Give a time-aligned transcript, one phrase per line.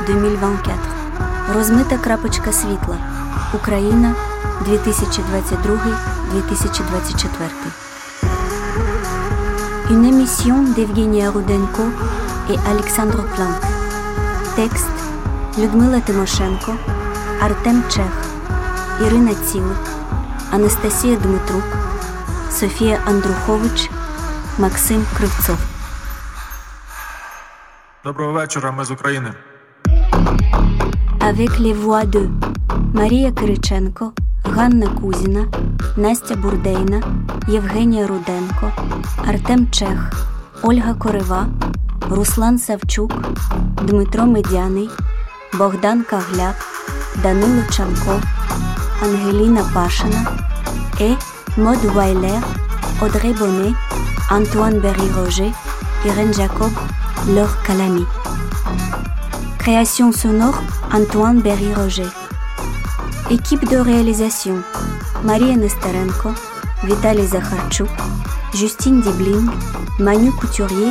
[0.00, 0.78] 2024.
[1.54, 2.96] Розмита крапочка світла.
[3.54, 4.14] Україна
[4.62, 7.50] 2022-2024.
[9.90, 11.84] Une émission d'Evgenia Rudenko
[12.50, 13.60] et Alexandre Planck.
[14.56, 14.98] Texte
[15.58, 16.74] Людмила Тимошенко,
[17.40, 18.12] Артем Чех,
[19.06, 19.86] Ірина Цілик,
[20.50, 21.64] Анастасія Дмитрук,
[22.50, 23.90] Софія Андрухович,
[24.58, 25.58] Максим Кривцов.
[28.04, 29.34] Доброго вечора, ми з України.
[31.26, 32.28] Avec les voix de
[32.92, 34.12] Марія Кириченко,
[34.44, 35.46] Ганна Кузіна,
[35.96, 37.02] Настя Бурдейна,
[37.48, 38.72] Євгенія Руденко,
[39.28, 40.12] Артем Чех,
[40.62, 41.46] Ольга Корива,
[42.10, 43.12] Руслан Савчук,
[43.82, 44.90] Дмитро Медяний,
[45.58, 46.56] Богдан Кагляк,
[47.22, 48.20] Данило Чанко,
[49.02, 50.26] Ангеліна Пашина
[51.00, 51.16] et
[51.58, 52.40] Maud Weiler,
[53.02, 53.74] Audrey Bonnet,
[54.30, 55.52] Antoine Berry-Roger,
[56.06, 56.72] Irène Jacob,
[57.34, 58.06] Laure Calamy.
[59.62, 60.60] Création sonore
[60.94, 62.06] Antoine Berry-Roger.
[63.28, 64.62] Équipe de réalisation
[65.24, 66.28] Maria Nestarenko,
[66.84, 67.88] Vitaly Zakharchuk,
[68.54, 69.50] Justine Dibling,
[69.98, 70.90] Manu Couturier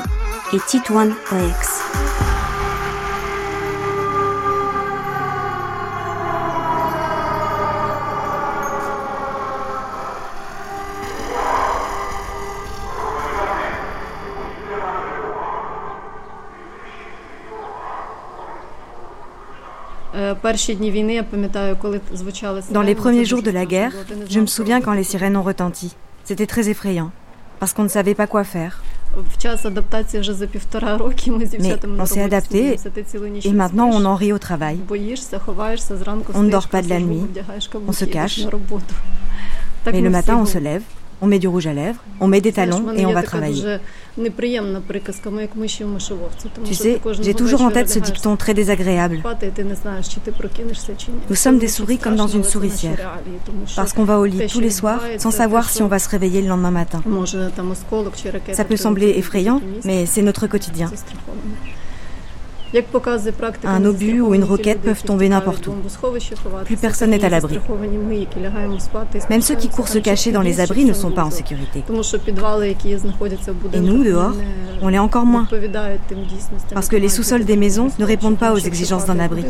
[0.52, 1.83] et Titouane Oex.
[22.72, 23.94] Dans les premiers jours de la guerre,
[24.30, 25.96] je me souviens quand les sirènes ont retenti.
[26.26, 27.12] C'était très effrayant,
[27.60, 28.84] parce qu'on ne savait pas quoi faire.
[31.60, 32.76] Mais on s'est adapté
[33.44, 34.80] et maintenant on en rit au travail.
[34.90, 37.22] On ne dort pas de la nuit,
[37.88, 38.42] on se cache.
[39.86, 40.84] Mais le matin on se lève,
[41.24, 43.64] on met du rouge à lèvres, on met des talons et on va travailler.
[46.66, 49.24] Tu sais, j'ai toujours en tête ce dicton très désagréable.
[51.30, 52.98] Nous sommes des souris comme dans une souricière,
[53.74, 56.42] parce qu'on va au lit tous les soirs sans savoir si on va se réveiller
[56.42, 57.02] le lendemain matin.
[58.52, 60.92] Ça peut sembler effrayant, mais c'est notre quotidien.
[63.66, 65.76] Un obus ou une roquette peuvent tomber n'importe où.
[66.66, 67.60] Plus personne n'est à l'abri.
[69.30, 71.84] Même ceux qui courent se cacher dans les abris ne sont pas en sécurité.
[73.74, 74.34] Et nous, dehors,
[74.82, 75.48] on l'est encore moins.
[76.74, 79.46] Parce que les sous-sols des maisons ne répondent pas aux exigences d'un abri.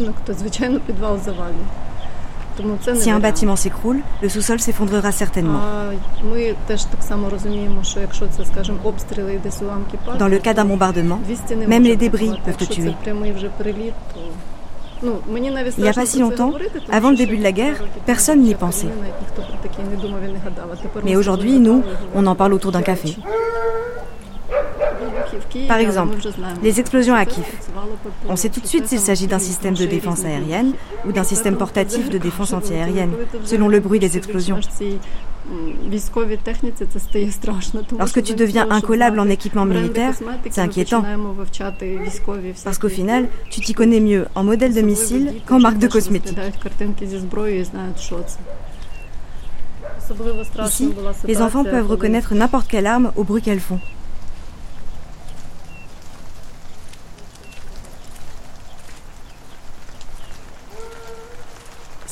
[2.95, 5.59] Si un bâtiment s'écroule, le sous-sol s'effondrera certainement.
[10.19, 11.19] Dans le cas d'un bombardement,
[11.67, 12.93] même les débris peuvent te tuer.
[15.77, 16.53] Il n'y a pas si longtemps,
[16.91, 17.75] avant le début de la guerre,
[18.05, 18.87] personne n'y pensait.
[21.03, 21.83] Mais aujourd'hui, nous,
[22.15, 23.17] on en parle autour d'un café.
[25.67, 26.17] Par exemple,
[26.61, 27.45] les explosions à Kiev.
[28.27, 30.73] On sait tout de suite s'il s'agit d'un système de défense aérienne
[31.05, 33.11] ou d'un système portatif de défense antiaérienne,
[33.43, 34.59] selon le bruit des explosions.
[37.99, 40.13] Lorsque tu deviens incollable en équipement militaire,
[40.49, 41.03] c'est inquiétant.
[42.63, 46.37] Parce qu'au final, tu t'y connais mieux en modèle de missile qu'en marque de cosmétiques.
[50.65, 50.93] Ici,
[51.25, 53.79] les enfants peuvent reconnaître n'importe quelle arme au bruit qu'elles font.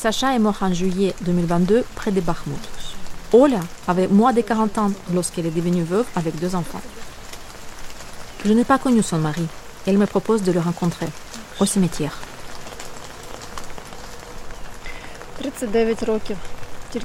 [0.01, 2.57] Sacha est mort en juillet 2022 près de Bakhmut.
[3.33, 6.81] Ola avait moins de 40 ans lorsqu'elle est devenue veuve avec deux enfants.
[8.43, 9.45] Je n'ai pas connu son mari.
[9.85, 11.05] Elle me propose de le rencontrer
[11.59, 12.19] au cimetière.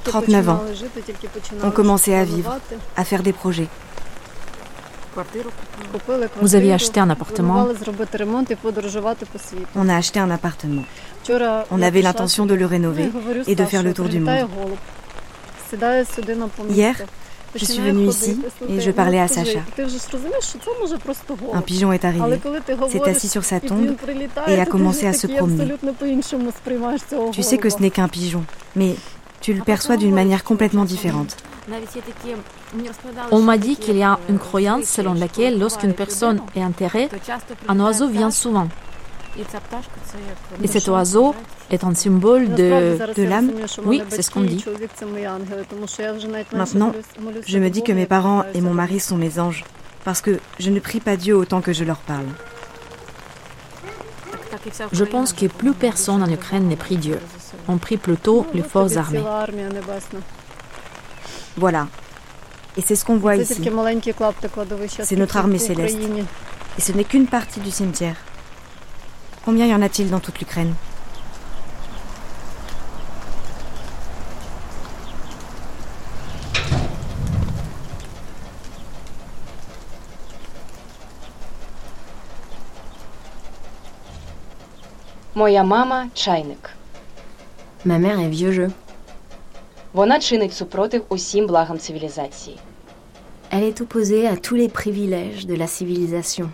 [0.05, 0.63] 39 ans.
[1.65, 2.57] On commençait à vivre,
[2.97, 3.69] à faire des projets.
[6.41, 7.69] Vous avez acheté un appartement.
[9.75, 10.85] On a acheté un appartement.
[11.71, 13.11] On avait l'intention de le rénover
[13.47, 14.49] et de faire le tour du monde.
[16.71, 16.97] Hier,
[17.55, 19.61] je suis venue ici et je parlais à Sacha.
[21.53, 22.41] Un pigeon est arrivé,
[22.91, 23.97] s'est assis sur sa tombe
[24.47, 25.73] et a commencé à se promener.
[27.33, 28.97] Tu sais que ce n'est qu'un pigeon, mais
[29.47, 31.37] tu le perçois d'une manière complètement différente.
[33.31, 37.09] On m'a dit qu'il y a une croyance selon laquelle lorsqu'une personne est enterrée,
[37.69, 38.67] un oiseau vient souvent.
[40.65, 41.33] Et cet oiseau
[41.71, 43.53] est un symbole de, l'âme
[43.85, 44.65] Oui, c'est ce qu'on dit.
[46.53, 46.93] Maintenant,
[47.47, 49.63] je me dis que mes parents et mon mari sont mes anges,
[50.05, 52.27] parce que je ne prie pas Dieu autant que je leur parle.
[54.91, 57.21] Je pense que plus personne en Ukraine ne prie Dieu
[57.68, 59.24] On prie plutôt les forces armées.
[61.58, 61.88] Voilà.
[62.78, 63.62] Et c'est ce qu'on voit ici.
[65.04, 65.98] C'est notre armée céleste.
[66.78, 68.16] Et ce n'est qu'une partie du cimetière.
[69.44, 70.74] Combien y en a-t-il dans toute l'Ukraine
[85.34, 86.68] Моя мама чайник.
[87.86, 88.72] Ma mère est vieux jeu.
[89.94, 92.58] Вона чинить супротив усім благам цивілізації.
[93.52, 96.50] Elle est opposée à tous les privilèges de la civilisation.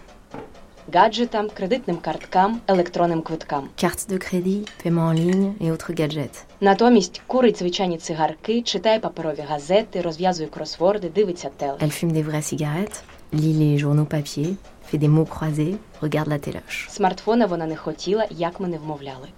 [0.93, 3.69] Гаджетам, кредитним карткам, електронним квиткам.
[3.75, 6.45] Cartes de crédit, paiement en ligne et autres gadgets.
[6.61, 11.77] Натомість курить звичайні цигарки, читає паперові газети, розв'язує кросворди, дивиться теле.
[11.81, 13.03] Elle fume des vraies cigarettes,
[13.33, 14.55] lit les journaux papier,
[14.92, 16.90] fait des mots croisés, regarde la téloche.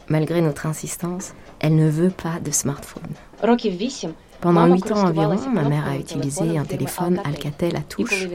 [0.08, 3.14] Malgré notre insistance, elle ne veut pas de smartphone.
[4.40, 8.26] Pendant 8 ans environ, ma mère a utilisé un téléphone Alcatel à touche.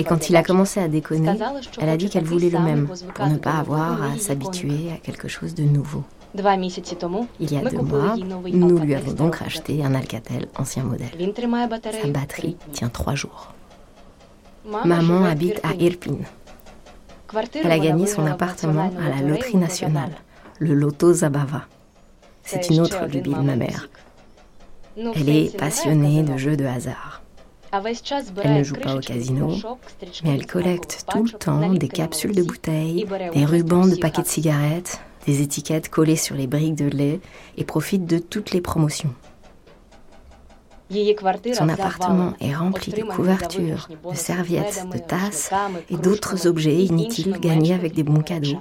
[0.00, 1.30] Et quand il a commencé à déconner,
[1.78, 5.28] elle a dit qu'elle voulait le même, pour ne pas avoir à s'habituer à quelque
[5.28, 6.02] chose de nouveau.
[6.34, 8.16] Il y a deux mois,
[8.50, 11.10] nous lui avons donc racheté un Alcatel ancien modèle.
[12.00, 13.52] Sa batterie tient trois jours.
[14.64, 16.18] Maman habite à Irpin,
[17.54, 20.12] elle a gagné son appartement à la loterie nationale,
[20.58, 21.62] le Loto Zabava.
[22.42, 23.88] C'est une autre lubie de ma mère.
[24.96, 27.22] Elle est passionnée de jeux de hasard.
[28.42, 29.56] Elle ne joue pas au casino,
[30.24, 34.26] mais elle collecte tout le temps des capsules de bouteilles, des rubans de paquets de
[34.26, 37.20] cigarettes, des étiquettes collées sur les briques de lait
[37.56, 39.14] et profite de toutes les promotions.
[41.54, 45.50] Son appartement est rempli de couvertures, de serviettes, de tasses
[45.90, 48.60] et d'autres objets inutiles gagnés avec des bons cadeaux.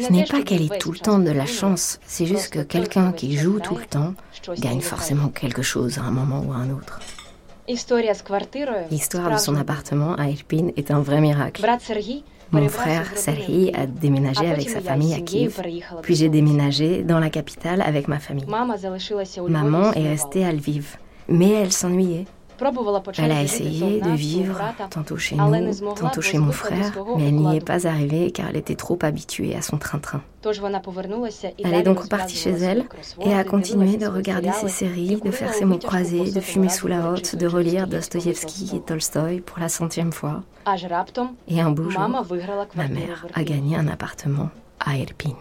[0.00, 3.12] Ce n'est pas qu'elle ait tout le temps de la chance, c'est juste que quelqu'un
[3.12, 4.14] qui joue tout le temps
[4.58, 7.00] gagne forcément quelque chose à un moment ou à un autre.
[8.90, 11.62] L'histoire de son appartement à Irpin est un vrai miracle.
[12.50, 15.60] Mon frère Serhi a déménagé avec sa famille à Kiev,
[16.02, 18.46] puis j'ai déménagé dans la capitale avec ma famille.
[19.48, 20.96] Maman est restée à Lviv,
[21.28, 22.24] mais elle s'ennuyait.
[23.18, 24.60] Elle a essayé de vivre
[24.90, 28.56] tantôt chez nous, tantôt chez mon frère, mais elle n'y est pas arrivée car elle
[28.56, 30.22] était trop habituée à son train-train.
[30.44, 32.84] Elle est donc repartie chez elle
[33.24, 36.86] et a continué de regarder ses séries, de faire ses mots croisés, de fumer sous
[36.88, 40.42] la hotte, de relire Dostoïevski et Tolstoï pour la centième fois.
[41.48, 42.08] Et un beau jour,
[42.74, 44.50] ma mère a gagné un appartement
[44.80, 45.34] à Irpine.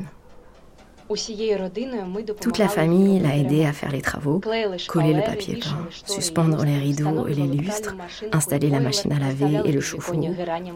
[2.42, 4.42] Toute la famille l'a aidé à faire les travaux,
[4.88, 7.96] coller le papier peint, suspendre les rideaux et les lustres,
[8.32, 10.22] installer la machine à laver et le chauffe-eau,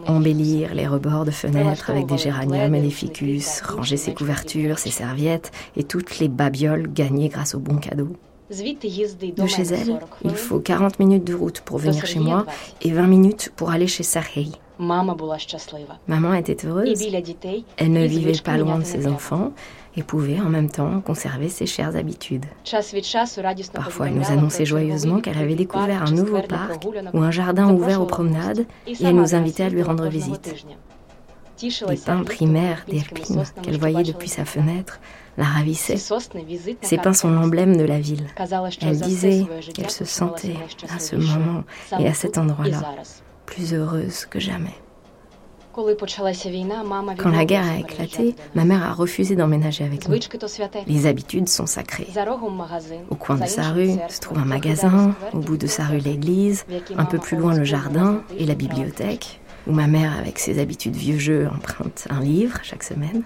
[0.06, 4.90] embellir les rebords de fenêtres avec des géraniums et des ficus, ranger ses couvertures, ses
[4.90, 8.12] serviettes et toutes les babioles gagnées grâce aux bons cadeaux.
[8.50, 12.44] De chez elle, il faut 40 minutes de route pour venir chez moi
[12.82, 14.48] et 20 minutes pour aller chez Sarhei.
[14.78, 17.02] Maman était heureuse.
[17.76, 19.52] Elle ne vivait pas loin de ses enfants
[19.96, 22.46] et pouvait en même temps conserver ses chères habitudes.
[23.74, 28.00] Parfois, elle nous annonçait joyeusement qu'elle avait découvert un nouveau parc ou un jardin ouvert
[28.00, 30.66] aux promenades et elle nous invitait à lui rendre visite.
[31.88, 34.98] Les pins primaires d'Irpine qu'elle voyait depuis sa fenêtre
[35.38, 35.96] la ravissaient.
[35.96, 38.26] Ces pins sont l'emblème de la ville.
[38.80, 40.56] Elle disait qu'elle se sentait
[40.94, 41.64] à ce moment
[41.98, 42.82] et à cet endroit-là
[43.46, 44.74] plus heureuse que jamais.
[45.74, 50.18] Quand la guerre a éclaté, ma mère a refusé d'emménager avec nous.
[50.86, 52.06] Les habitudes sont sacrées.
[53.10, 56.64] Au coin de sa rue se trouve un magasin, au bout de sa rue l'église,
[56.96, 60.96] un peu plus loin le jardin et la bibliothèque, où ma mère, avec ses habitudes
[60.96, 63.22] vieux jeux, emprunte un livre chaque semaine.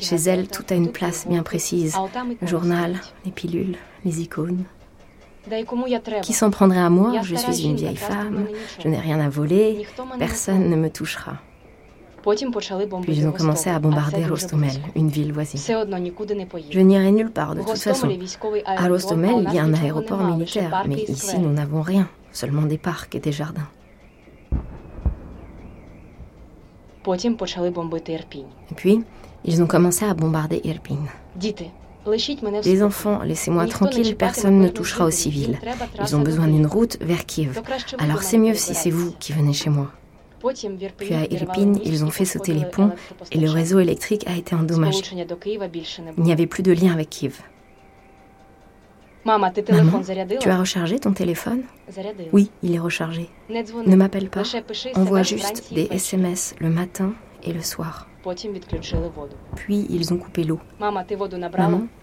[0.00, 1.94] Chez elle, tout a une place bien précise.
[2.40, 4.64] Le journal, les pilules, les icônes.
[6.22, 7.12] Qui s'en prendrait à moi?
[7.22, 8.46] Je suis une vieille femme,
[8.82, 9.86] je n'ai rien à voler,
[10.18, 11.38] personne ne me touchera.
[12.22, 15.60] Puis ils ont commencé à bombarder Rostomel, une ville voisine.
[16.70, 18.08] Je n'irai nulle part de toute façon.
[18.66, 22.78] À Rostomel, il y a un aéroport militaire, mais ici nous n'avons rien, seulement des
[22.78, 23.68] parcs et des jardins.
[28.76, 29.04] Puis,
[29.44, 30.98] ils ont commencé à bombarder Irpin.
[32.64, 35.58] Les enfants, laissez-moi tranquille, personne ne touchera aux civils.
[36.00, 37.60] Ils ont besoin d'une route vers Kiev.
[37.98, 39.90] Alors c'est mieux si c'est vous qui venez chez moi.
[40.96, 42.92] Puis à Irpin, ils ont fait sauter les ponts
[43.32, 45.02] et le réseau électrique a été endommagé.
[46.16, 47.40] Il n'y avait plus de lien avec Kiev.
[49.24, 49.52] Maman,
[50.40, 51.62] tu as rechargé ton téléphone?
[52.32, 53.28] Oui, il est rechargé.
[53.50, 54.42] Ne m'appelle pas.
[54.94, 57.12] Envoie juste des SMS le matin
[57.42, 58.07] et le soir.
[59.56, 60.60] Puis ils ont coupé l'eau.
[60.80, 61.04] Maman,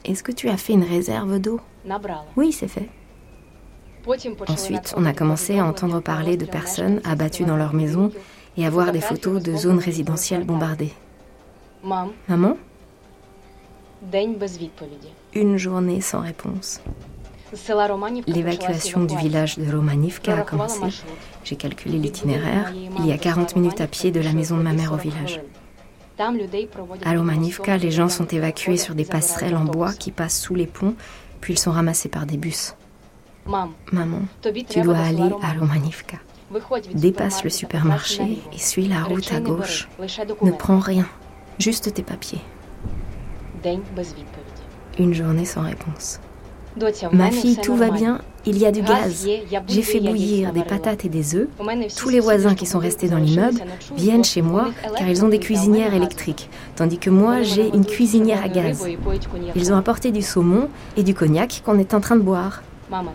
[0.03, 1.59] est-ce que tu as fait une réserve d'eau?
[2.35, 2.89] Oui, c'est fait.
[4.47, 8.11] Ensuite, on a commencé à entendre parler de personnes abattues dans leur maison
[8.57, 10.93] et à voir des photos de zones résidentielles bombardées.
[11.83, 12.57] Maman?
[15.33, 16.81] Une journée sans réponse.
[18.27, 20.81] L'évacuation du village de Romanivka a commencé.
[21.43, 22.73] J'ai calculé l'itinéraire.
[22.99, 25.41] Il y a 40 minutes à pied de la maison de ma mère au village.
[26.17, 30.67] À Romanivka, les gens sont évacués sur des passerelles en bois qui passent sous les
[30.67, 30.95] ponts,
[31.41, 32.75] puis ils sont ramassés par des bus.
[33.45, 34.21] Maman,
[34.69, 36.17] tu dois aller à Romanivka.
[36.93, 39.89] Dépasse le supermarché et suis la route à gauche.
[40.41, 41.07] Ne prends rien,
[41.59, 42.41] juste tes papiers.
[44.97, 46.19] Une journée sans réponse.
[47.11, 49.27] Ma fille, tout va bien, il y a du gaz.
[49.67, 51.47] J'ai fait bouillir des patates et des œufs.
[51.97, 53.61] Tous les voisins qui sont restés dans l'immeuble
[53.95, 58.43] viennent chez moi car ils ont des cuisinières électriques, tandis que moi j'ai une cuisinière
[58.43, 58.85] à gaz.
[59.55, 62.61] Ils ont apporté du saumon et du cognac qu'on est en train de boire.
[62.89, 63.13] Maman,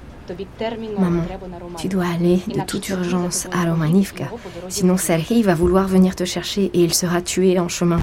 [1.76, 4.25] tu dois aller de toute urgence à Romanivka,
[4.68, 8.00] sinon Serhi va vouloir venir te chercher et il sera tué en chemin.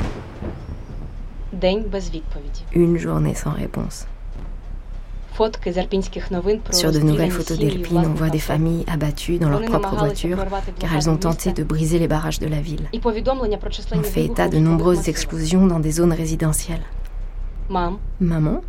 [2.74, 4.07] Une journée sans réponse.
[6.72, 10.38] Sur de nouvelles photos d'Irpin, on voit des familles abattues dans leur propre voiture
[10.79, 12.89] car elles ont tenté de briser les barrages de la ville.
[12.94, 16.84] On fait état de nombreuses explosions dans des zones résidentielles.
[18.20, 18.62] Maman?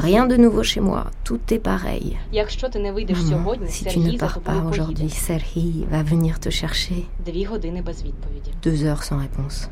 [0.00, 2.16] Rien de nouveau chez moi, tout est pareil.
[2.32, 7.06] Maman, si tu ne pars pas aujourd'hui, Serhi va venir te chercher.
[8.62, 9.68] Deux heures sans réponse.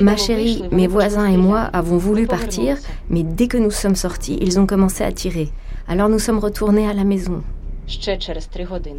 [0.00, 2.76] Ma chérie, mes voisins et moi avons voulu partir,
[3.10, 5.50] mais dès que nous sommes sortis, ils ont commencé à tirer.
[5.88, 7.42] Alors nous sommes retournés à la maison.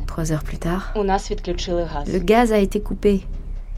[0.07, 3.23] Trois heures plus tard, le gaz a été coupé.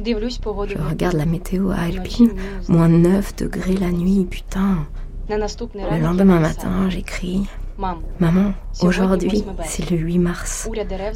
[0.05, 2.31] Je regarde la météo à Alpine,
[2.67, 4.86] moins 9 degrés la nuit, putain.
[5.29, 7.48] Le lendemain matin, j'écris
[8.19, 10.69] Maman, aujourd'hui, c'est le 8 mars.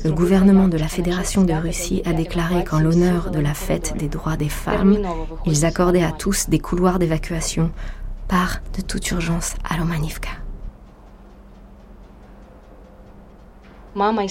[0.06, 4.08] Le gouvernement de la Fédération de Russie a déclaré qu'en l'honneur de la fête des
[4.08, 4.98] droits des femmes,
[5.46, 7.72] ils accordaient à tous des couloirs d'évacuation
[8.28, 10.30] par de toute urgence à Lomanivka.
[13.96, 14.22] Maman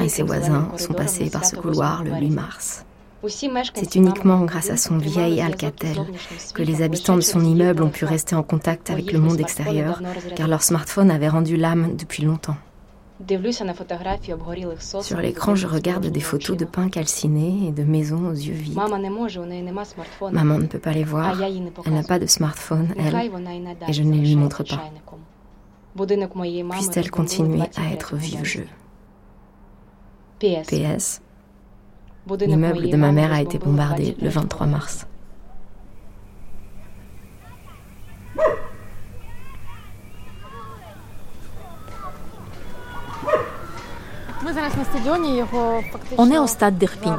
[0.00, 2.85] et ses voisins sont passés par ce couloir le 8 mars.
[3.28, 5.96] C'est uniquement grâce à son vieil Alcatel
[6.54, 10.02] que les habitants de son immeuble ont pu rester en contact avec le monde extérieur,
[10.34, 12.56] car leur smartphone avait rendu l'âme depuis longtemps.
[15.00, 18.76] Sur l'écran, je regarde des photos de pain calcinés et de maisons aux yeux vides.
[18.76, 21.40] Maman ne peut pas les voir.
[21.40, 23.30] Elle n'a pas de smartphone, elle,
[23.88, 24.82] et je ne les lui montre pas.
[26.72, 28.66] Puisse-t-elle continuer à être vieux jeu
[30.38, 31.22] PS.
[32.28, 35.06] L'immeuble de ma mère a été bombardé le 23 mars.
[46.18, 47.16] On est au stade d'Irpin.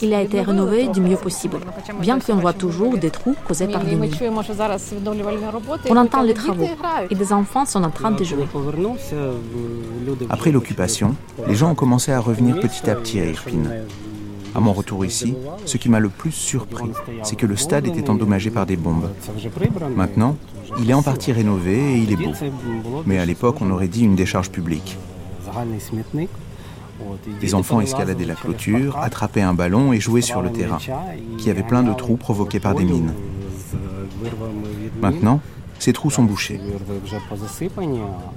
[0.00, 1.58] Il a été rénové du mieux possible,
[2.00, 4.14] bien qu'on voit toujours des trous causés par des mines.
[5.90, 6.68] On entend les travaux
[7.10, 8.46] et des enfants sont en train de jouer.
[10.30, 13.64] Après l'occupation, les gens ont commencé à revenir petit à petit à Irpin.
[14.54, 16.90] À mon retour ici, ce qui m'a le plus surpris,
[17.22, 19.10] c'est que le stade était endommagé par des bombes.
[19.94, 20.36] Maintenant,
[20.80, 22.32] il est en partie rénové et il est beau.
[23.06, 24.96] Mais à l'époque, on aurait dit une décharge publique.
[27.40, 30.78] Les enfants escaladaient la clôture, attrapaient un ballon et jouaient sur le terrain,
[31.38, 33.12] qui avait plein de trous provoqués par des mines.
[35.00, 35.40] Maintenant,
[35.78, 36.60] ces trous sont bouchés.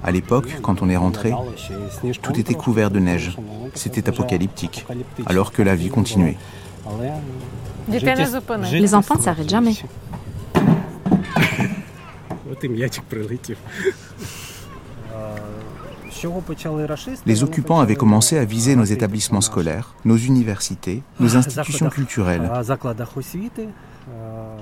[0.02, 1.32] À l'époque, quand on est rentré,
[2.22, 3.36] tout était couvert de neige.
[3.74, 4.86] C'était apocalyptique,
[5.26, 6.36] alors que la vie continuait.
[7.88, 9.74] Les enfants ne s'arrêtent jamais.
[17.26, 22.48] Les occupants avaient commencé à viser nos établissements scolaires, nos universités, nos institutions culturelles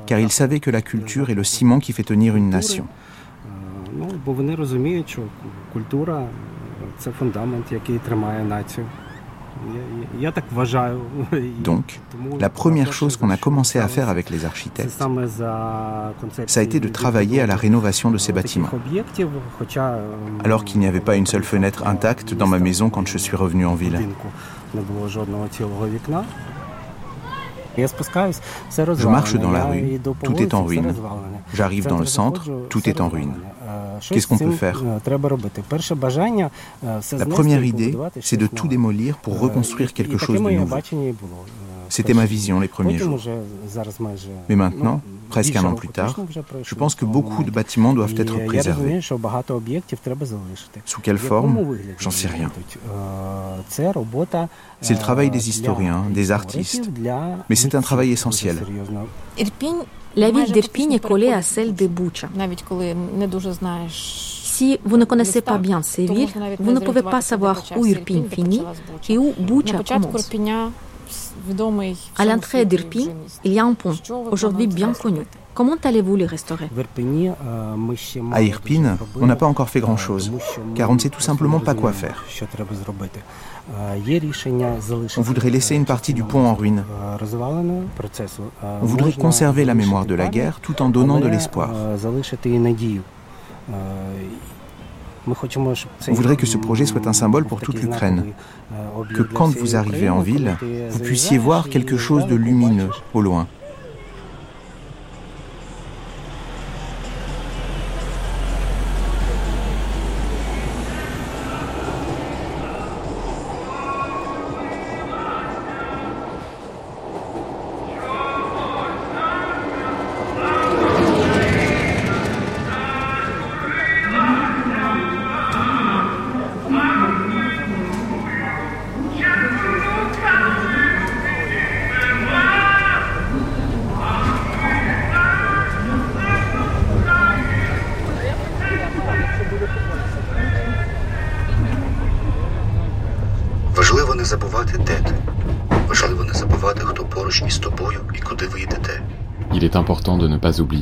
[0.07, 2.87] car ils savaient que la culture est le ciment qui fait tenir une nation.
[11.63, 12.01] Donc,
[12.39, 15.03] la première chose qu'on a commencé à faire avec les architectes,
[16.47, 18.71] ça a été de travailler à la rénovation de ces bâtiments.
[20.45, 23.37] Alors qu'il n'y avait pas une seule fenêtre intacte dans ma maison quand je suis
[23.37, 23.99] revenu en ville.
[27.77, 30.95] Je marche dans la rue, tout est en ruine.
[31.55, 33.35] J'arrive dans le centre, tout est en ruine.
[34.01, 34.83] Qu'est-ce qu'on peut faire?
[37.13, 40.77] La première idée, c'est de tout démolir pour reconstruire quelque chose de nouveau.
[41.89, 43.19] C'était ma vision les premiers jours.
[44.49, 45.01] Mais maintenant,
[45.31, 46.15] presque un an plus tard,
[46.63, 49.01] je pense que beaucoup de bâtiments doivent être préservés.
[50.85, 52.51] Sous quelle forme J'en sais rien.
[53.69, 56.91] C'est le travail des historiens, des artistes,
[57.49, 58.59] mais c'est un travail essentiel.
[60.17, 62.29] La ville d'Irpin est collée à celle de Boucha.
[64.53, 68.25] Si vous ne connaissez pas bien ces villes, vous ne pouvez pas savoir où Irpin
[68.31, 68.63] finit
[69.09, 70.31] et où Boucha commence.
[72.19, 73.09] À l'entrée d'Irpin,
[73.45, 73.95] il y a un pont,
[74.31, 75.21] aujourd'hui bien connu.
[75.53, 76.71] Comment allez-vous le restaurer
[78.33, 80.33] À Irpin, on n'a pas encore fait grand-chose,
[80.75, 82.25] car on ne sait tout simplement pas quoi faire.
[85.17, 86.85] On voudrait laisser une partie du pont en ruine.
[88.63, 91.71] On voudrait conserver la mémoire de la guerre tout en donnant de l'espoir.
[96.09, 98.27] On voudrait que ce projet soit un symbole pour toute l'Ukraine,
[99.15, 100.57] que quand vous arrivez en ville,
[100.91, 103.47] vous puissiez voir quelque chose de lumineux au loin.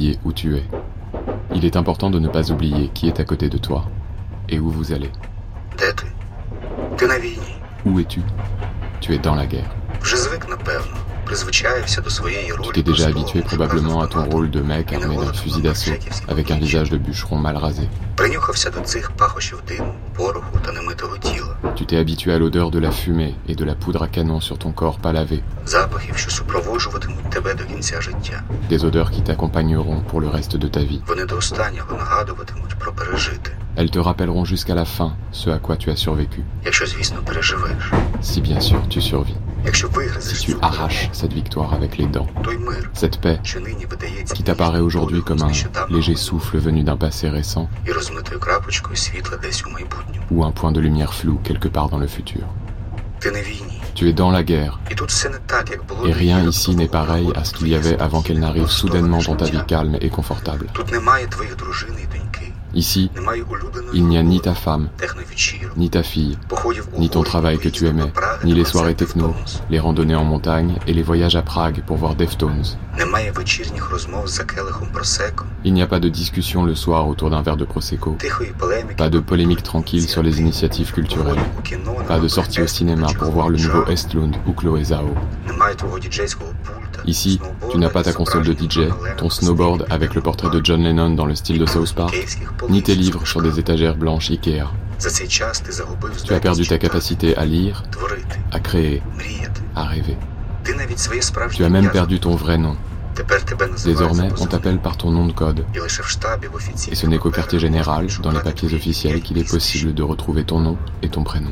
[0.08, 0.64] Oublier où tu es.
[1.54, 3.84] Il est important de ne pas oublier qui est à côté de toi
[4.48, 5.10] et où vous allez.
[7.84, 8.22] Où es-tu?
[9.00, 9.70] Tu es dans la guerre.
[12.62, 15.92] Tu t'es déjà habitué probablement à ton rôle de mec armé d'un fusil d'assaut,
[16.28, 17.88] avec un visage de bûcheron mal rasé.
[21.78, 24.58] Tu t'es habitué à l'odeur de la fumée et de la poudre à canon sur
[24.58, 25.44] ton corps pas lavé.
[28.68, 31.00] Des odeurs qui t'accompagneront pour le reste de ta vie.
[33.76, 36.42] Elles te rappelleront jusqu'à la fin ce à quoi tu as survécu.
[38.22, 39.36] Si bien sûr tu survis.
[40.20, 42.26] Si tu arraches cette victoire avec les dents,
[42.94, 43.40] cette paix
[44.34, 45.52] qui t'apparaît aujourd'hui comme un
[45.90, 47.68] léger souffle venu d'un passé récent
[50.30, 52.42] ou un point de lumière flou quelque part dans le futur.
[53.94, 54.78] Tu es dans la guerre.
[56.06, 59.36] Et rien ici n'est pareil à ce qu'il y avait avant qu'elle n'arrive soudainement dans
[59.36, 60.68] ta vie calme et confortable.
[62.78, 63.10] Ici,
[63.92, 64.88] il n'y a ni ta femme,
[65.76, 66.38] ni ta fille,
[66.96, 68.12] ni ton travail que tu aimais,
[68.44, 69.34] ni les soirées techno,
[69.68, 72.62] les randonnées en montagne et les voyages à Prague pour voir Deftones.
[75.64, 78.16] Il n'y a pas de discussion le soir autour d'un verre de Prosecco,
[78.96, 81.40] pas de polémique tranquille sur les initiatives culturelles,
[82.06, 85.10] pas de sortie au cinéma pour voir le nouveau Estlund ou Chloé Zhao.
[87.06, 90.82] Ici, tu n'as pas ta console de DJ, ton snowboard avec le portrait de John
[90.82, 92.14] Lennon dans le style de South Park,
[92.68, 94.66] ni tes livres sur des étagères blanches Ikea.
[96.24, 97.84] Tu as perdu ta capacité à lire,
[98.52, 99.02] à créer,
[99.74, 100.16] à rêver.
[101.52, 102.76] Tu as même perdu ton vrai nom.
[103.84, 105.64] Désormais, on t'appelle par ton nom de code.
[106.90, 110.44] Et ce n'est qu'au quartier général, dans les papiers officiels, qu'il est possible de retrouver
[110.44, 111.50] ton nom et ton prénom.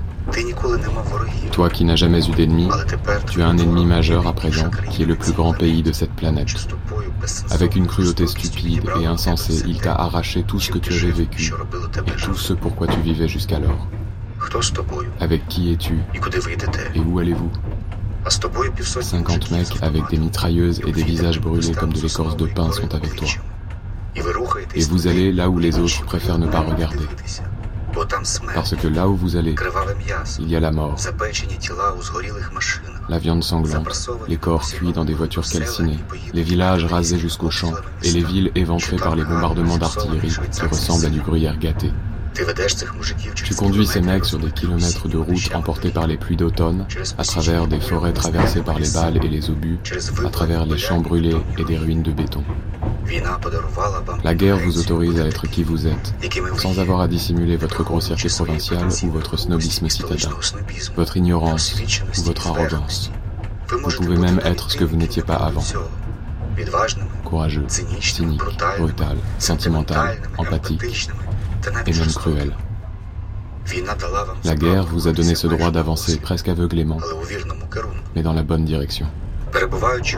[1.52, 2.68] Toi qui n'as jamais eu d'ennemi,
[3.30, 6.12] tu as un ennemi majeur à présent, qui est le plus grand pays de cette
[6.12, 6.68] planète.
[7.50, 11.52] Avec une cruauté stupide et insensée, il t'a arraché tout ce que tu avais vécu
[11.52, 13.86] et tout ce pourquoi tu vivais jusqu'alors.
[15.20, 15.98] Avec qui es-tu
[16.94, 17.50] Et où allez-vous?
[18.28, 22.94] 50 mecs avec des mitrailleuses et des visages brûlés comme de l'écorce de pain sont
[22.94, 23.28] avec toi.
[24.74, 27.06] Et vous allez là où les autres préfèrent ne pas regarder.
[28.54, 29.54] Parce que là où vous allez,
[30.38, 30.96] il y a la mort.
[33.08, 35.98] La viande sanglante, les corps cuits dans des voitures calcinées,
[36.34, 41.06] les villages rasés jusqu'aux champs et les villes éventrées par les bombardements d'artillerie qui ressemblent
[41.06, 41.90] à du gruyère gâté.
[43.34, 47.24] Tu conduis ces mecs sur des kilomètres de route emportés par les pluies d'automne, à
[47.24, 49.78] travers des forêts traversées par les balles et les obus,
[50.24, 52.44] à travers les champs brûlés et des ruines de béton.
[54.24, 56.14] La guerre vous autorise à être qui vous êtes,
[56.58, 60.30] sans avoir à dissimuler votre grossièreté provinciale ou votre snobisme citadin,
[60.96, 61.74] votre ignorance
[62.18, 63.10] ou votre arrogance.
[63.70, 65.64] Vous pouvez même être ce que vous n'étiez pas avant.
[67.24, 68.42] Courageux, cynique,
[68.78, 70.82] brutal, sentimental, empathique
[71.86, 72.56] et même cruel.
[74.44, 76.98] La guerre vous a donné ce droit d'avancer presque aveuglément,
[78.14, 79.06] mais dans la bonne direction.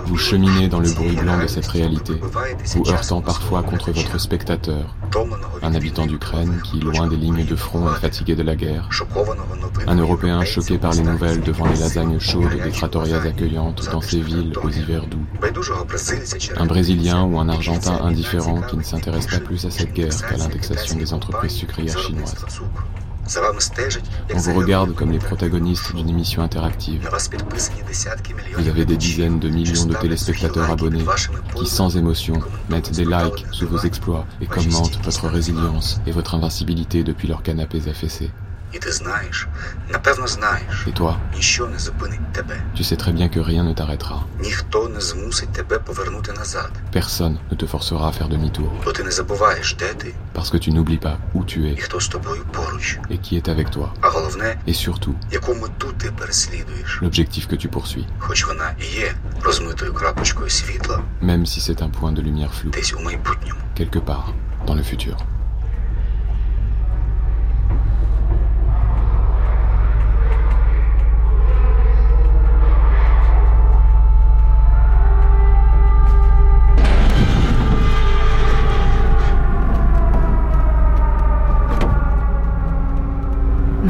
[0.07, 2.14] Vous cheminez dans le bruit blanc de cette réalité,
[2.75, 4.95] vous heurtant parfois contre votre spectateur,
[5.62, 8.88] un habitant d'Ukraine qui, loin des lignes de front, est fatigué de la guerre,
[9.87, 14.21] un Européen choqué par les nouvelles devant les lasagnes chaudes des trattorias accueillantes dans ces
[14.21, 15.25] villes aux hivers doux,
[16.57, 20.37] un Brésilien ou un Argentin indifférent qui ne s'intéresse pas plus à cette guerre qu'à
[20.37, 22.45] l'indexation des entreprises sucrières chinoises.
[24.35, 27.09] On vous regarde comme les protagonistes d'une émission interactive.
[28.57, 31.05] Vous avez des dizaines de millions de téléspectateurs abonnés
[31.55, 36.35] qui, sans émotion, mettent des likes sous vos exploits et commentent votre résilience et votre
[36.35, 38.31] invincibilité depuis leurs canapés affaissés.
[40.87, 41.19] Et toi,
[42.75, 44.27] tu sais très bien que rien ne t'arrêtera.
[46.93, 48.73] Personne ne te forcera à faire demi-tour.
[50.35, 51.77] Parce que tu n'oublies pas où tu es.
[53.11, 53.93] Et qui est avec toi.
[54.67, 55.15] Et surtout,
[57.01, 58.07] l'objectif que tu poursuis.
[61.23, 62.71] Même si c'est un point de lumière flou,
[63.75, 64.35] quelque part
[64.67, 65.17] dans le futur.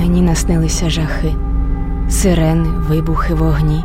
[0.09, 1.35] Наснилися жахи,
[2.09, 3.85] сирени, вибухи, вогні.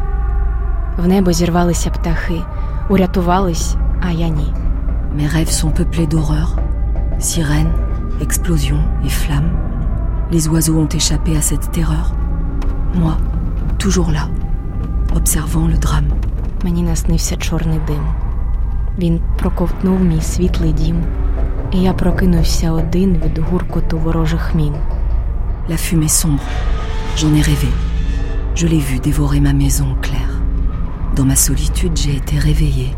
[0.98, 2.42] В небо зірвалися птахи,
[2.90, 4.54] урятувались, а я ні.
[5.18, 6.56] Mes rêves sont peuplés d'horreurs,
[7.20, 7.74] sirènes,
[8.26, 9.54] explosions et flammes.
[10.32, 12.08] Les oiseaux ont échappé à cette terreur.
[12.96, 13.16] Moi,
[13.78, 14.26] toujours là,
[15.16, 16.10] observant le drame.
[16.64, 18.06] Мені наснився чорний дим.
[18.98, 21.04] Він проковтнув мій світлий дім,
[21.72, 24.74] і я прокинувся один від гуркоту ворожих мін.
[25.69, 26.43] La fumée sombre.
[27.17, 27.69] J'en ai rêvé.
[28.55, 30.41] Je l'ai vu dévorer ma maison claire.
[31.17, 32.97] Dans ma solitude, j'ai été réveillée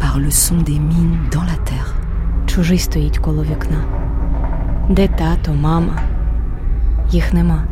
[0.00, 1.94] par le son des mines dans la terre.
[2.46, 3.84] Чужий стоїть коло вікна.
[4.88, 6.02] Де тато, мама?
[7.10, 7.64] Їх нема.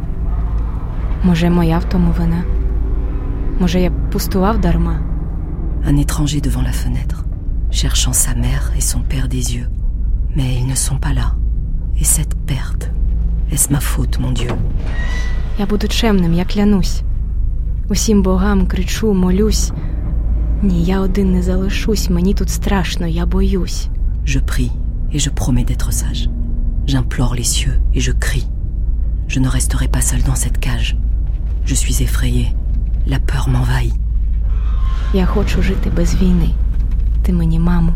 [1.24, 2.42] Може, моя в тому вина?
[3.60, 5.00] Може, я пустував дарма?
[5.84, 7.24] Un étranger devant la fenêtre,
[7.70, 9.68] cherchant sa mère et son père des yeux.
[10.36, 11.34] Mais ils ne sont pas là.
[12.00, 12.90] Et cette perte
[13.50, 14.50] est-ce ma faute, mon Dieu
[15.58, 17.02] Я буду чемним, я клянусь.
[17.88, 19.72] Усім богам кричу, молюсь.
[20.62, 23.88] Ні, я один не залишусь, мені тут страшно, я боюсь.
[24.24, 24.70] Je prie
[25.12, 26.28] et je promets d'être sage.
[26.86, 28.46] J'implore les cieux et je crie.
[29.28, 30.96] Je ne resterai pas seul dans cette cage.
[31.64, 32.48] Je suis effrayée.
[33.06, 33.94] La peur m'envahit.
[35.14, 36.54] Я хочу жити без війни.
[37.22, 37.92] Ти мені, маму,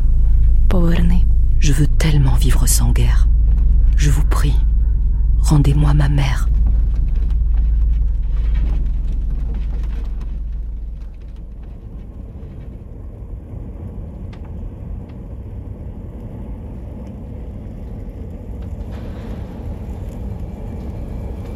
[0.68, 1.22] поверни.
[1.60, 3.26] Je veux tellement vivre sans guerre.
[3.96, 4.54] Je vous prie,
[5.41, 6.49] Rendez-moi ma mère.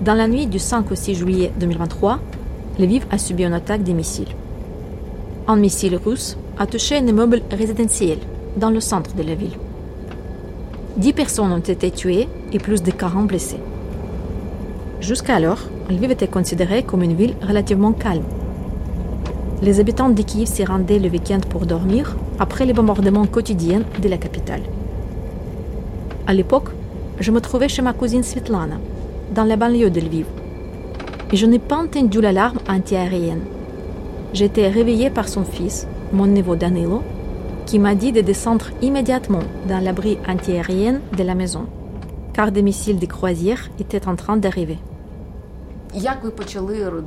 [0.03, 2.19] Dans la nuit du 5 au 6 juillet 2023,
[2.77, 4.35] Lviv a subi une attaque des missiles.
[5.47, 8.17] Un missile russe a touché un immeuble résidentiel
[8.57, 9.57] dans le centre de la ville.
[10.97, 13.59] Dix personnes ont été tuées et plus de 40 blessés.
[15.03, 18.23] Jusqu'alors, Lviv était considérée comme une ville relativement calme.
[19.61, 24.07] Les habitants de Kiev s'y rendaient le week-end pour dormir après les bombardements quotidiens de
[24.07, 24.61] la capitale.
[26.25, 26.69] À l'époque,
[27.19, 28.77] je me trouvais chez ma cousine Svetlana,
[29.35, 30.25] dans la banlieue de Lviv.
[31.33, 33.41] Et je n'ai pas entendu l'alarme antiaérienne.
[34.31, 37.03] J'ai été réveillée par son fils, mon neveu Danilo,
[37.65, 41.65] qui m'a dit de descendre immédiatement dans l'abri antiaérien de la maison,
[42.31, 44.77] car des missiles de croisière étaient en train d'arriver.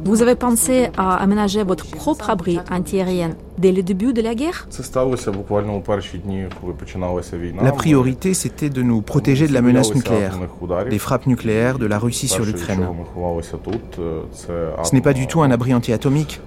[0.04, 4.68] Vous avez pensé à aménager votre propre abri antiaérien dès le début de la guerre?
[7.62, 10.38] La priorité, c'était de nous protéger de la menace nucléaire,
[10.88, 12.86] des frappes nucléaires de la Russie sur l'Ukraine.
[14.32, 16.40] Ce n'est pas du tout un abri anti-atomique,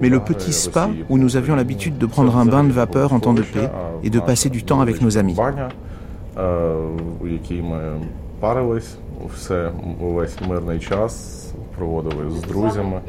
[0.00, 3.20] mais le petit spa où nous avions l'habitude de prendre un bain de vapeur en
[3.20, 3.70] temps de paix
[4.02, 5.36] et de passer du temps avec nos amis.
[9.34, 11.42] все увесь мирний час
[11.76, 13.00] проводили з друзями.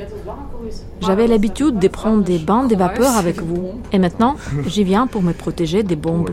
[1.01, 3.71] J'avais l'habitude de prendre des bains de vapeur avec vous.
[3.91, 6.29] Et maintenant, j'y viens pour me protéger des bombes.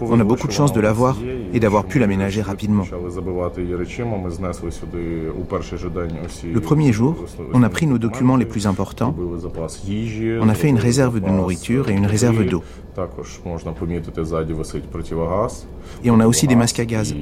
[0.00, 1.16] On a beaucoup de chance de l'avoir
[1.52, 2.84] et d'avoir pu l'aménager rapidement.
[6.52, 9.14] Le premier jour, on a pris nos documents les plus importants.
[10.40, 12.62] On a fait une réserve de nourriture et une réserve d'eau.
[16.04, 17.14] Et on a aussi des masques à gaz.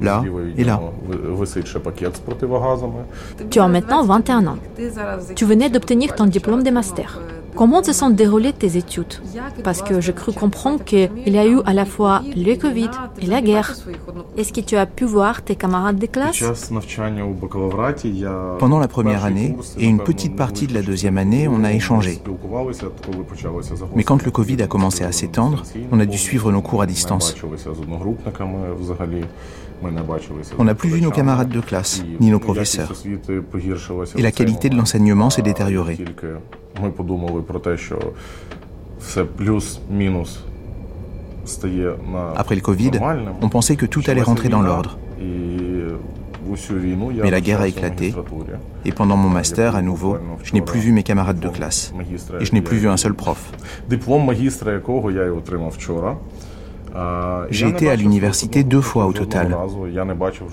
[0.00, 0.22] Là
[0.56, 0.80] et là.
[3.50, 4.56] Tu as maintenant 21 ans.
[5.34, 7.20] Tu venais d'obtenir ton diplôme de master.
[7.56, 9.14] Comment se sont déroulées tes études?
[9.64, 13.26] Parce que je cru comprendre qu'il y a eu à la fois le Covid et
[13.26, 13.74] la guerre.
[14.36, 16.44] Est-ce que tu as pu voir tes camarades de classe?
[18.58, 22.22] Pendant la première année et une petite partie de la deuxième année, on a échangé.
[23.96, 26.86] Mais quand le Covid a commencé à s'étendre, on a dû suivre nos cours à
[26.86, 27.34] distance.
[30.58, 32.92] On n'a plus vu nos camarades de classe, ni nos professeurs.
[34.16, 35.98] Et la qualité de l'enseignement s'est détériorée.
[42.36, 42.90] Après le Covid,
[43.40, 44.98] on pensait que tout allait rentrer dans l'ordre.
[47.22, 48.14] Mais la guerre a éclaté,
[48.84, 51.92] et pendant mon master, à nouveau, je n'ai plus vu mes camarades de classe,
[52.40, 53.52] et je n'ai plus vu un seul prof.
[57.50, 59.56] J'ai été à l'université deux fois au total,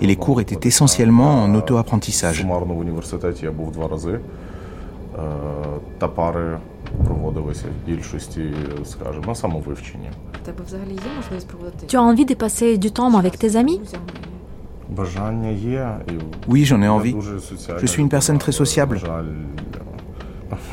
[0.00, 2.46] et les cours étaient essentiellement en auto-apprentissage.
[11.88, 13.80] Tu as envie de passer du temps avec tes amis?
[16.48, 17.16] Oui, j'en ai envie.
[17.78, 19.00] Je suis une personne très sociable.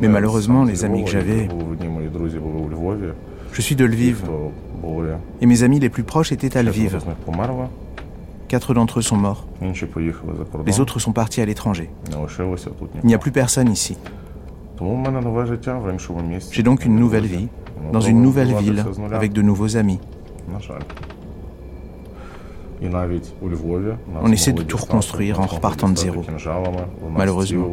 [0.00, 1.48] Mais malheureusement, les amis que j'avais...
[3.54, 4.24] Je suis de Lviv.
[5.40, 6.98] Et mes amis les plus proches étaient à Lviv.
[8.48, 9.46] Quatre d'entre eux sont morts.
[10.66, 11.88] Les autres sont partis à l'étranger.
[13.02, 13.96] Il n'y a plus personne ici.
[16.50, 17.48] J'ai donc une nouvelle vie,
[17.92, 20.00] dans une nouvelle ville, avec de nouveaux amis.
[24.20, 26.24] On essaie de tout reconstruire en repartant de zéro.
[27.16, 27.68] Malheureusement.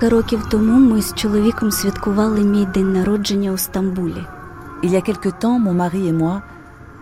[0.00, 4.24] років тому ми з чоловіком святкували мій день народження у Стамбулі.
[4.82, 6.42] Il y a quelque temps, mon mari et moi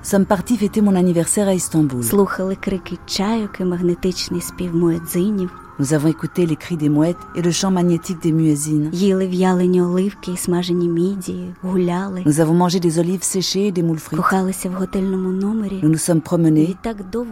[0.02, 2.02] sommes partis fêter mon anniversaire à Istanbul.
[2.02, 5.50] Слухали крики чайок і магнетичний спів муедзинів.
[5.76, 8.90] Nous avons écouté les cris des mouettes et le chant magnétique des muezzines.
[8.92, 12.22] Їли в'ялені оливки і смажені мідії, гуляли.
[12.26, 14.16] Nous avons mangé des olives séchées et des moules frites.
[14.16, 15.80] Кохалися в готельному номері.
[15.82, 16.76] Nous nous sommes promenés,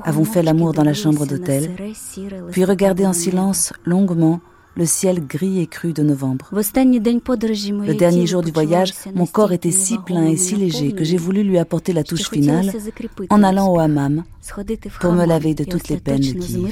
[0.05, 1.63] avons fait l'amour dans la chambre d'hôtel,
[2.53, 4.41] puis regardé en silence, longuement,
[4.78, 6.50] le ciel gris et cru de novembre.
[6.52, 11.18] Le dernier jour du voyage, mon corps était si plein et si léger que j'ai
[11.18, 12.72] voulu lui apporter la touche finale
[13.30, 14.24] en allant au hammam
[15.02, 16.72] pour me laver de toutes les peines de Kiev.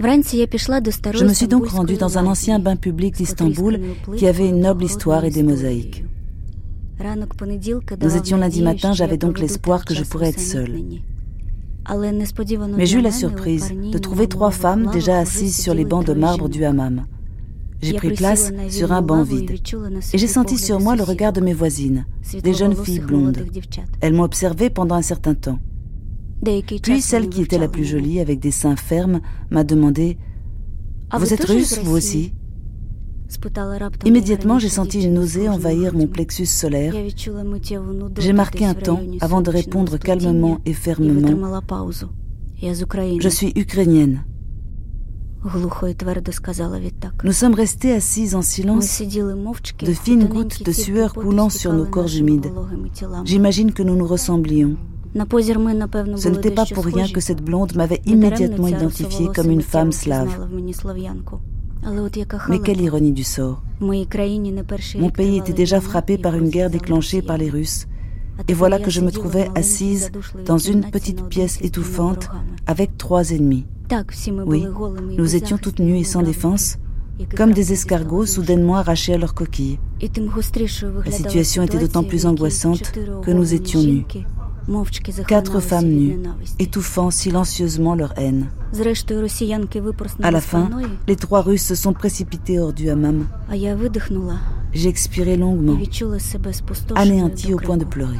[0.00, 3.80] Je me suis donc rendue dans un ancien bain public d'Istanbul
[4.16, 6.04] qui avait une noble histoire et des mosaïques.
[8.00, 10.80] Nous étions lundi matin, j'avais donc l'espoir que je pourrais être seule.
[12.76, 16.48] Mais j'eus la surprise de trouver trois femmes déjà assises sur les bancs de marbre
[16.48, 17.06] du hammam.
[17.82, 19.50] J'ai pris place sur un banc vide.
[19.50, 22.06] et j'ai senti sur moi le regard de mes voisines,
[22.42, 23.44] des jeunes filles blondes.
[24.00, 25.58] Elles m'ont observé pendant un certain temps.
[26.82, 29.20] Puis celle qui était la plus jolie, avec des seins fermes,
[29.50, 30.18] m'a demandé
[31.12, 32.32] Vous êtes russe, vous aussi?
[34.04, 36.94] Immédiatement, j'ai senti une nausée envahir mon plexus solaire.
[38.18, 41.50] J'ai marqué un temps avant de répondre calmement et fermement.
[42.60, 44.24] Je suis ukrainienne.
[47.24, 52.14] Nous sommes restés assis en silence, de fines gouttes de sueur coulant sur nos corps
[52.16, 52.50] humides.
[53.24, 54.76] J'imagine que nous nous ressemblions.
[55.14, 60.48] Ce n'était pas pour rien que cette blonde m'avait immédiatement identifiée comme une femme slave.
[62.48, 63.62] Mais quelle ironie du sort.
[63.80, 67.86] Mon pays était déjà frappé par une guerre déclenchée par les Russes.
[68.48, 70.10] Et voilà que je me trouvais assise
[70.44, 72.28] dans une petite pièce étouffante
[72.66, 73.66] avec trois ennemis.
[74.46, 74.66] Oui,
[75.16, 76.78] nous étions toutes nues et sans défense,
[77.36, 79.78] comme des escargots soudainement arrachés à leur coquille.
[80.00, 82.92] La situation était d'autant plus angoissante
[83.22, 84.06] que nous étions nus.
[85.28, 86.18] Quatre femmes nues,
[86.58, 88.48] étouffant silencieusement leur haine.
[90.22, 90.70] À la fin,
[91.06, 93.26] les trois Russes se sont précipités hors du hammam.
[94.72, 95.76] J'ai expiré longuement,
[96.94, 98.18] anéanti au point de pleurer.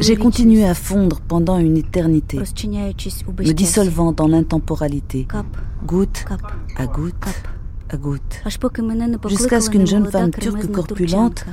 [0.00, 5.28] J'ai continué à fondre pendant une éternité, me dissolvant dans l'intemporalité,
[5.86, 6.24] goutte
[6.76, 7.14] à goutte
[7.90, 8.42] à goutte,
[9.28, 11.44] jusqu'à ce qu'une jeune femme turque corpulente,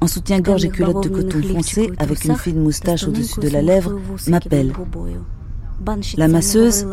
[0.00, 3.98] en soutien-gorge et culotte de coton foncé, avec une fine moustache au-dessus de la lèvre,
[4.28, 4.72] m'appelle.
[6.16, 6.86] La masseuse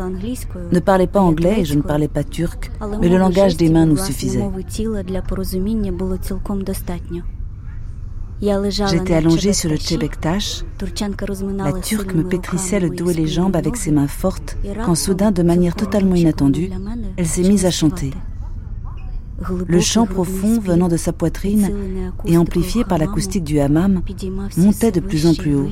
[0.72, 3.86] ne parlait pas anglais et je ne parlais pas turc, mais le langage des mains
[3.86, 4.48] nous suffisait.
[8.40, 10.64] J'étais allongée sur le tchebektash.
[11.56, 15.32] La turque me pétrissait le dos et les jambes avec ses mains fortes, quand soudain,
[15.32, 16.70] de manière totalement inattendue,
[17.16, 18.12] elle s'est mise à chanter.
[19.40, 24.02] Le chant profond venant de sa poitrine et amplifié par l'acoustique du hammam
[24.56, 25.68] montait de plus en plus haut,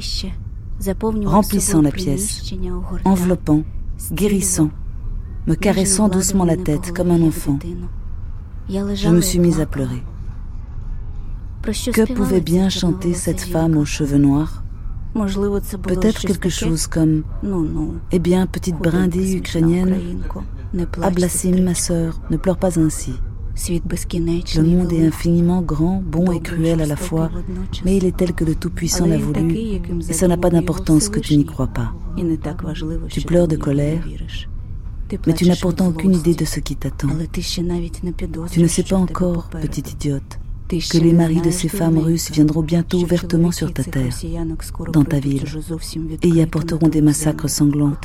[1.25, 2.43] remplissant la pièce,
[3.05, 3.63] enveloppant,
[4.13, 4.71] guérissant,
[5.47, 7.59] me caressant doucement la tête comme un enfant.
[8.69, 10.03] Je me suis mise à pleurer.
[11.93, 14.63] Que pouvait bien chanter cette femme aux cheveux noirs?
[15.83, 17.25] Peut-être quelque chose comme
[18.13, 20.21] Eh bien, petite brindille ukrainienne,
[21.03, 23.15] Ablassim, ma sœur, ne pleure pas ainsi.
[23.69, 27.31] Le monde est infiniment grand, bon et cruel à la fois,
[27.85, 29.57] mais il est tel que le Tout-Puissant l'a voulu,
[30.09, 31.95] et ça n'a pas d'importance que tu n'y crois pas.
[33.09, 34.07] Tu pleures de colère,
[35.27, 37.09] mais tu n'as pourtant aucune idée de ce qui t'attend.
[38.51, 40.39] Tu ne sais pas encore, petite idiote,
[40.69, 44.15] que les maris de ces femmes russes viendront bientôt ouvertement sur ta terre,
[44.93, 45.45] dans ta ville,
[46.23, 47.97] et y apporteront des massacres sanglants,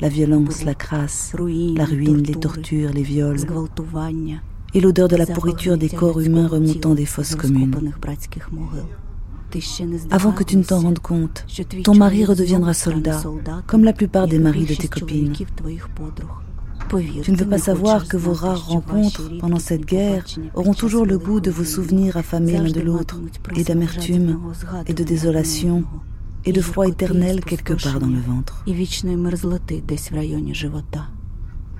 [0.00, 1.32] la violence, la crasse,
[1.76, 3.38] la ruine, les tortures, les viols,
[4.74, 7.92] et l'odeur de la pourriture des corps humains remontant des fosses communes.
[10.10, 11.46] Avant que tu ne t'en rendes compte,
[11.82, 13.22] ton mari redeviendra soldat,
[13.66, 15.32] comme la plupart des maris de tes copines.
[17.22, 21.18] Tu ne veux pas savoir que vos rares rencontres pendant cette guerre auront toujours le
[21.18, 23.20] goût de vos souvenirs affamés l'un de l'autre,
[23.56, 24.38] et d'amertume,
[24.86, 25.84] et de désolation,
[26.44, 28.64] et de froid éternel quelque part dans le ventre.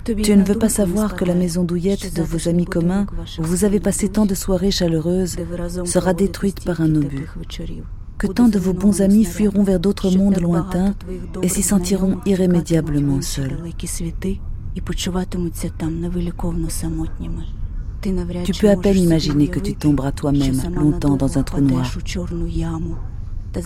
[0.04, 3.06] Tu ne veux pas savoir que la maison douillette de vos amis communs,
[3.38, 5.36] où vous avez passé tant de soirées chaleureuses,
[5.84, 7.28] sera détruite par un obus.
[8.16, 10.94] Que tant de vos bons amis fuiront vers d'autres mondes lointains
[11.42, 13.58] et s'y sentiront irrémédiablement seuls.
[18.44, 21.90] Tu peux à peine imaginer que tu tomberas toi-même longtemps dans un trou noir,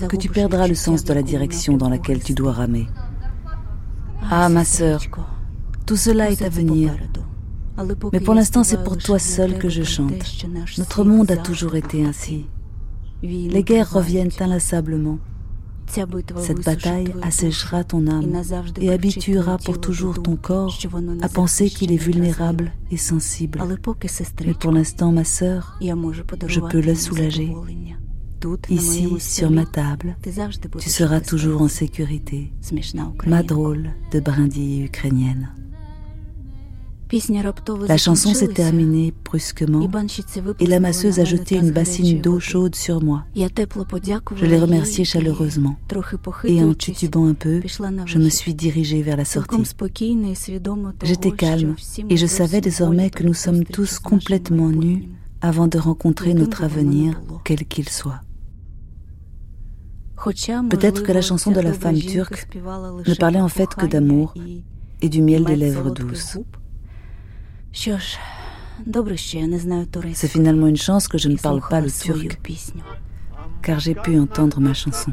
[0.09, 2.87] que tu perdras le sens de la direction dans laquelle tu dois ramer.
[4.31, 5.03] Ah, ma sœur,
[5.87, 6.97] tout cela est à venir.
[8.13, 10.47] Mais pour l'instant, c'est pour toi seul que je chante.
[10.79, 12.47] Notre monde a toujours été ainsi.
[13.23, 15.19] Les guerres reviennent inlassablement.
[15.87, 18.43] Cette bataille asséchera ton âme
[18.81, 20.79] et habituera pour toujours ton corps
[21.21, 23.63] à penser qu'il est vulnérable et sensible.
[24.45, 25.79] Mais pour l'instant, ma sœur,
[26.47, 27.55] je peux le soulager.
[28.69, 30.17] Ici, sur ma table,
[30.79, 32.53] tu seras toujours en sécurité.
[33.27, 35.51] Ma drôle de brindille ukrainienne.
[37.89, 39.87] La chanson s'est terminée brusquement
[40.59, 43.25] et la masseuse a jeté une bassine d'eau chaude sur moi.
[43.37, 45.77] Je l'ai remerciée chaleureusement.
[46.45, 47.61] Et en tutubant un peu,
[48.07, 49.57] je me suis dirigée vers la sortie.
[51.05, 51.77] J'étais calme
[52.09, 55.09] et je savais désormais que nous sommes tous complètement nus
[55.43, 58.21] avant de rencontrer notre avenir, quel qu'il soit.
[60.71, 64.35] Peut-être que la chanson de la femme turque ne parlait en fait que d'amour
[65.01, 66.39] et du miel des lèvres douces.
[70.13, 72.41] C'est finalement une chance que je ne parle pas le turc,
[73.63, 75.13] car j'ai pu entendre ma chanson.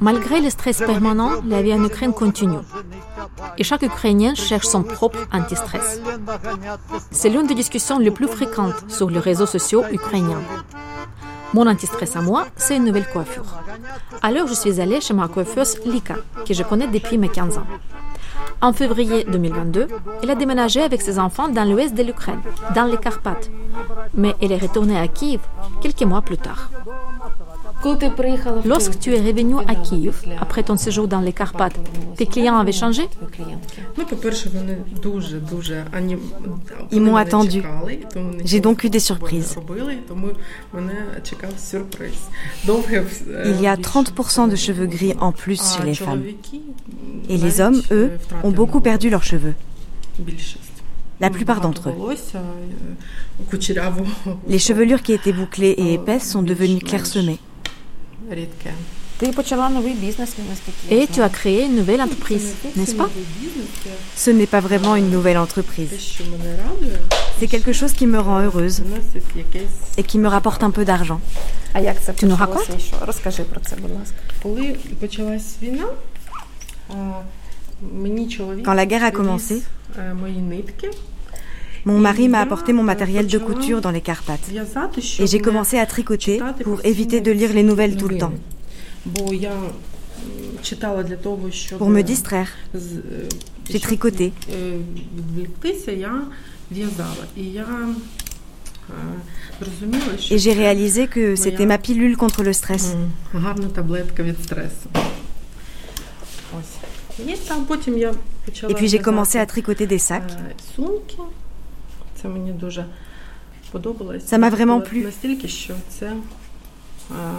[0.00, 2.58] Malgré le stress permanent, la vie en Ukraine continue.
[3.58, 6.00] Et chaque Ukrainien cherche son propre anti-stress.
[7.10, 10.42] C'est l'une des discussions les plus fréquentes sur les réseaux sociaux ukrainiens.
[11.52, 13.60] Mon anti-stress à moi, c'est une nouvelle coiffure.
[14.22, 17.66] Alors, je suis allée chez ma coiffeuse Lika, que je connais depuis mes 15 ans.
[18.64, 19.88] En février 2022,
[20.22, 22.40] elle a déménagé avec ses enfants dans l'ouest de l'Ukraine,
[22.74, 23.50] dans les Carpates.
[24.14, 25.42] Mais elle est retournée à Kiev
[25.82, 26.70] quelques mois plus tard.
[28.64, 31.78] Lorsque tu es revenu à Kiev, après ton séjour dans les Carpates,
[32.16, 33.08] tes clients avaient changé
[36.90, 37.62] Ils m'ont attendu.
[38.44, 39.56] J'ai donc eu des surprises.
[43.44, 46.22] Il y a 30% de cheveux gris en plus chez les femmes.
[47.28, 48.12] Et les hommes, eux,
[48.42, 49.54] ont beaucoup perdu leurs cheveux.
[51.20, 51.94] La plupart d'entre eux.
[54.48, 57.38] Les chevelures qui étaient bouclées et épaisses sont devenues clairsemées.
[60.90, 63.08] Et tu as créé une nouvelle entreprise, n'est-ce pas?
[64.16, 65.90] Ce n'est pas vraiment une nouvelle entreprise.
[67.38, 68.82] C'est quelque chose qui me rend heureuse
[69.96, 71.20] et qui me rapporte un peu d'argent.
[72.16, 72.68] Tu nous racontes?
[78.64, 79.62] Quand la guerre a commencé,
[81.84, 84.50] mon mari m'a apporté mon matériel de couture dans les Carpates
[85.18, 88.32] et j'ai commencé à tricoter pour éviter de lire les nouvelles tout le temps.
[91.78, 92.48] Pour me distraire,
[93.68, 94.32] j'ai tricoté.
[100.30, 102.96] Et j'ai réalisé que c'était ma pilule contre le stress.
[108.68, 110.32] Et puis j'ai commencé à tricoter des sacs.
[114.24, 115.06] Ça m'a vraiment plu.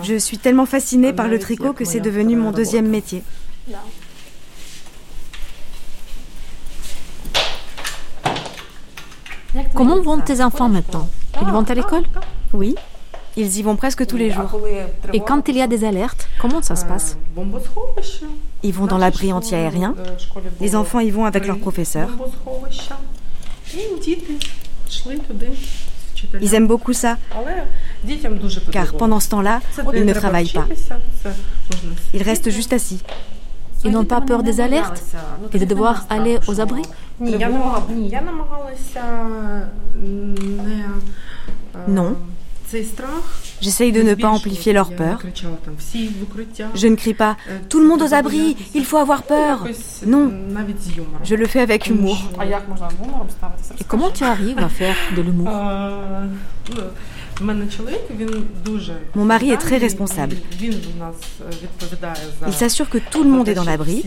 [0.04, 3.24] Je suis tellement fascinée par le tricot que c'est devenu mon deuxième métier.
[9.74, 11.10] Comment vont tes enfants maintenant?
[11.42, 12.04] Ils vont à l'école?
[12.54, 12.76] Oui,
[13.38, 14.60] ils y vont presque tous les jours.
[15.14, 17.18] Et quand il y a des alertes, comment ça se passe?
[18.64, 19.96] Ils vont dans l'abri anti-aérien.
[20.60, 22.10] Les enfants y vont avec leurs professeurs.
[26.42, 27.18] Ils aiment beaucoup ça,
[28.72, 29.62] car pendant ce temps-là,
[29.94, 30.68] ils ne travaillent pas.
[32.14, 33.02] Ils restent juste assis.
[33.84, 35.04] Ils n'ont pas peur des alertes?
[35.54, 36.82] Et de devoir aller aux abris?
[41.88, 42.16] Non.
[43.62, 45.20] J'essaye de ne pas amplifier leur peur.
[46.76, 47.34] Je ne crie pas⁇
[47.70, 49.66] Tout le monde aux abris, il faut avoir peur!⁇
[50.06, 50.32] Non,
[51.24, 52.18] je le fais avec humour.
[53.80, 55.50] Et comment tu arrives à faire de l'humour?
[59.16, 60.38] Mon mari est très responsable.
[62.48, 64.06] Il s'assure que tout le monde est dans l'abri.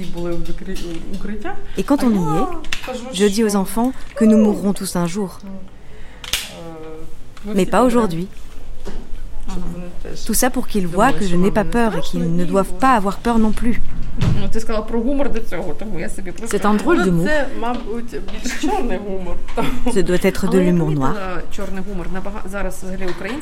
[1.76, 2.46] Et quand on y est,
[3.12, 5.40] je dis aux enfants que nous mourrons tous un jour.
[7.54, 8.28] Mais pas aujourd'hui.
[10.26, 12.94] Tout ça pour qu'ils voient que je n'ai pas peur et qu'ils ne doivent pas
[12.94, 13.80] avoir peur non plus.
[16.46, 17.28] C'est un drôle d'humour.
[19.92, 21.14] Ce doit être de l'humour noir.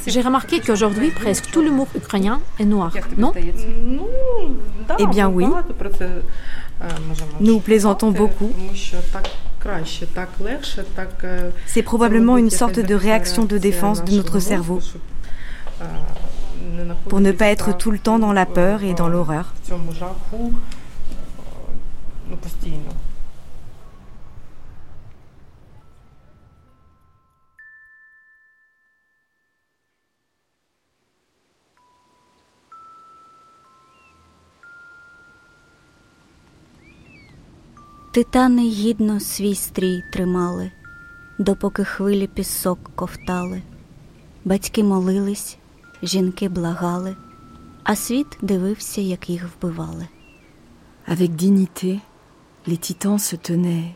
[0.07, 3.33] J'ai remarqué qu'aujourd'hui, presque tout l'humour ukrainien est noir, non?
[4.99, 5.47] Eh bien oui.
[7.41, 8.51] Nous plaisantons beaucoup.
[11.67, 14.81] C'est probablement une sorte de réaction de défense de notre cerveau
[17.09, 19.53] pour ne pas être tout le temps dans la peur et dans l'horreur.
[38.17, 40.71] Титани гідно свій стрій тримали,
[41.39, 43.63] допоки хвилі пісок ковтали.
[44.45, 45.59] Батьки молились,
[46.03, 47.17] жінки благали,
[47.85, 50.09] а світ дивився, як їх вбивали.
[51.09, 52.01] Avec dignité,
[52.67, 53.95] les titans se tenaient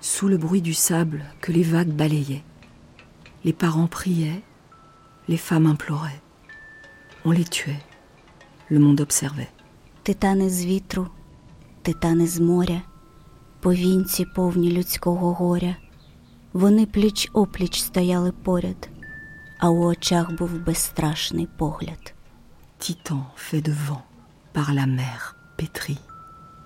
[0.00, 2.44] sous le bruit du sable que les vagues balayaient.
[3.44, 4.42] Les parents priaient,
[5.28, 6.22] les femmes imploraient.
[7.24, 7.82] On les tuait,
[8.70, 9.50] le monde observait.
[10.02, 11.06] Титани з вітру,
[11.82, 12.82] титани з моря,
[13.60, 15.76] повінці повні людського горя.
[16.52, 18.88] Вони пліч опліч стояли поряд,
[19.58, 22.14] а у очах був безстрашний погляд.
[22.78, 24.04] Titan fait de vent
[24.52, 26.02] par la mer pétrie,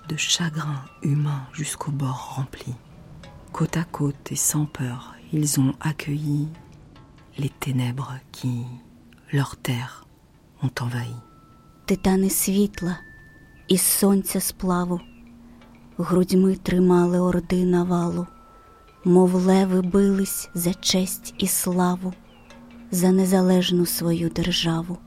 [0.09, 2.73] de chagrin humain jusqu'au bord rempli.
[3.53, 6.49] Côte à côte et sans peur, ils ont accueilli
[7.37, 8.65] les ténèbres qui,
[9.31, 10.05] leur terre,
[10.61, 11.15] ont envahi.
[11.85, 12.97] Титани світла
[13.67, 15.01] із сонця сплаву,
[15.97, 18.27] грудьми тримали орди навалу,
[19.05, 22.13] мов леви бились за честь і славу,
[22.91, 24.97] за незалежну свою державу.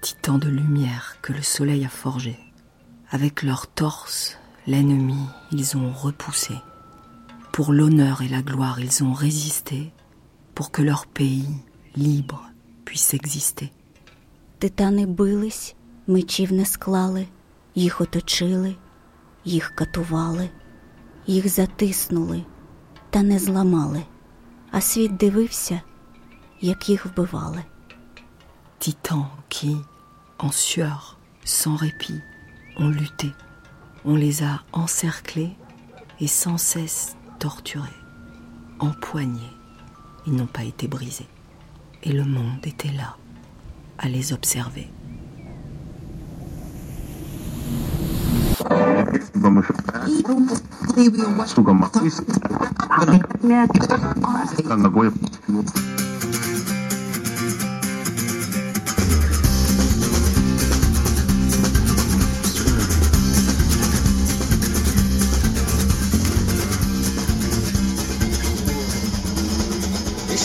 [0.00, 2.38] Titans de lumière que le soleil a forgés.
[3.10, 4.36] Avec leur torse,
[4.66, 6.54] l'ennemi, ils ont repoussé.
[7.52, 9.92] Pour l'honneur et la gloire, ils ont résisté
[10.54, 11.48] pour que leur pays,
[11.96, 12.42] libre,
[12.84, 13.70] puisse exister.
[14.58, 15.74] Титани бились,
[16.06, 17.26] мечів не склали,
[17.74, 18.76] їх оточили,
[19.44, 20.50] їх катували,
[21.26, 22.44] їх затиснули
[23.10, 24.02] та не зламали,
[24.70, 25.80] а світ дивився,
[26.63, 27.63] як їх вбивали.
[28.79, 29.77] Titans qui,
[30.37, 32.21] en sueur, sans répit,
[32.77, 33.33] ont lutté.
[34.05, 35.57] On les a encerclés
[36.21, 37.99] et sans cesse torturés,
[38.79, 39.53] empoignés.
[40.25, 41.27] Ils n'ont pas été brisés.
[42.03, 43.17] Et le monde était là,
[43.97, 44.89] à les observer.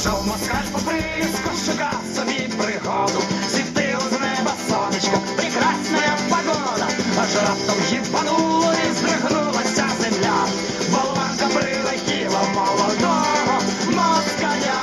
[0.01, 3.21] Що в москаль попри з кошука собі пригоду,
[3.51, 6.87] світило з неба сонечко, прекрасна погода,
[7.21, 10.45] аж раптом їбануло і здригнулася земля,
[10.91, 14.79] болванка прилетіла молодого москаля,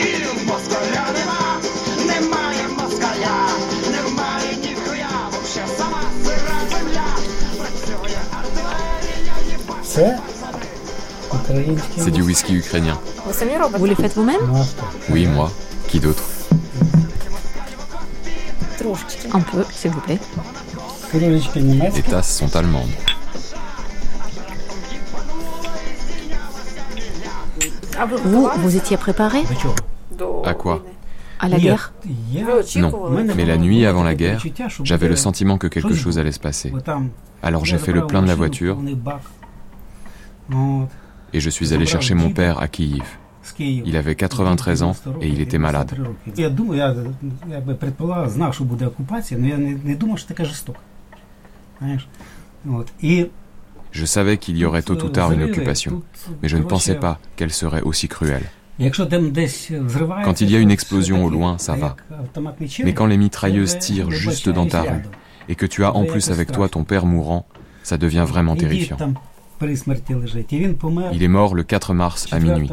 [0.00, 1.60] і москаля нема,
[2.06, 3.48] немає москаля,
[3.90, 7.06] немає ні ніхуя, вообще сама сира земля,
[7.58, 9.74] працює артилерія, їба.
[9.86, 10.18] Це
[11.32, 12.04] український.
[12.04, 12.62] Це дівський.
[13.78, 14.40] Vous le faites vous-même
[15.10, 15.50] Oui, moi.
[15.88, 16.22] Qui d'autre
[19.32, 20.18] Un peu, s'il vous plaît.
[21.12, 22.88] Les tasses sont allemandes.
[28.24, 29.42] Vous, vous étiez préparé
[30.44, 30.84] À quoi
[31.40, 31.92] À la guerre
[32.76, 34.42] Non, mais la nuit avant la guerre,
[34.84, 36.72] j'avais le sentiment que quelque chose allait se passer.
[37.42, 38.78] Alors j'ai fait le plein de la voiture
[41.32, 43.04] et je suis allé chercher mon père à Kiev.
[43.58, 45.96] Il avait 93 ans et il était malade.
[53.90, 56.02] Je savais qu'il y aurait tôt ou tard une occupation,
[56.42, 58.44] mais je ne pensais pas qu'elle serait aussi cruelle.
[60.24, 61.96] Quand il y a une explosion au loin, ça va.
[62.84, 65.02] Mais quand les mitrailleuses tirent juste dans ta rue
[65.48, 67.46] et que tu as en plus avec toi ton père mourant,
[67.82, 68.98] ça devient vraiment terrifiant.
[71.12, 72.70] Il est mort le 4 mars à minuit.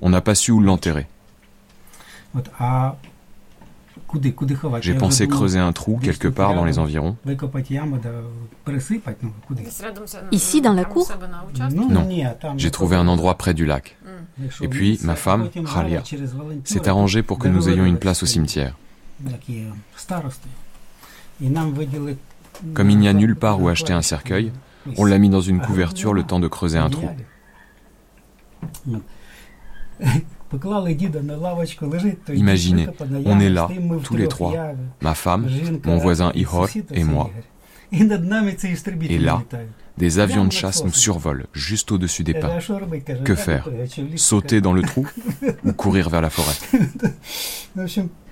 [0.00, 1.06] On n'a pas su où l'enterrer.
[4.80, 7.16] J'ai pensé creuser un trou quelque part dans les environs.
[10.32, 11.10] Ici, dans la cour
[11.88, 12.08] Non,
[12.56, 13.96] j'ai trouvé un endroit près du lac.
[14.60, 16.02] Et puis, ma femme, Khalia,
[16.64, 18.76] s'est arrangée pour que nous ayons une place au cimetière.
[22.72, 24.52] Comme il n'y a nulle part où acheter un cercueil,
[24.96, 27.08] on l'a mis dans une couverture le temps de creuser un trou.
[32.34, 32.86] Imaginez,
[33.24, 33.68] on est là,
[34.04, 34.54] tous les trois,
[35.00, 35.48] ma femme,
[35.84, 37.30] mon voisin Ihor et moi.
[37.92, 39.42] Et là,
[39.98, 42.58] des avions de chasse nous survolent juste au-dessus des pins.
[43.24, 43.68] Que faire?
[44.16, 45.08] Sauter dans le trou
[45.64, 46.56] ou courir vers la forêt?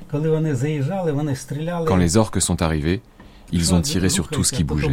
[1.86, 3.02] Quand les orques sont arrivés,
[3.50, 4.88] ils ont tiré sur tout ce qui bougeait.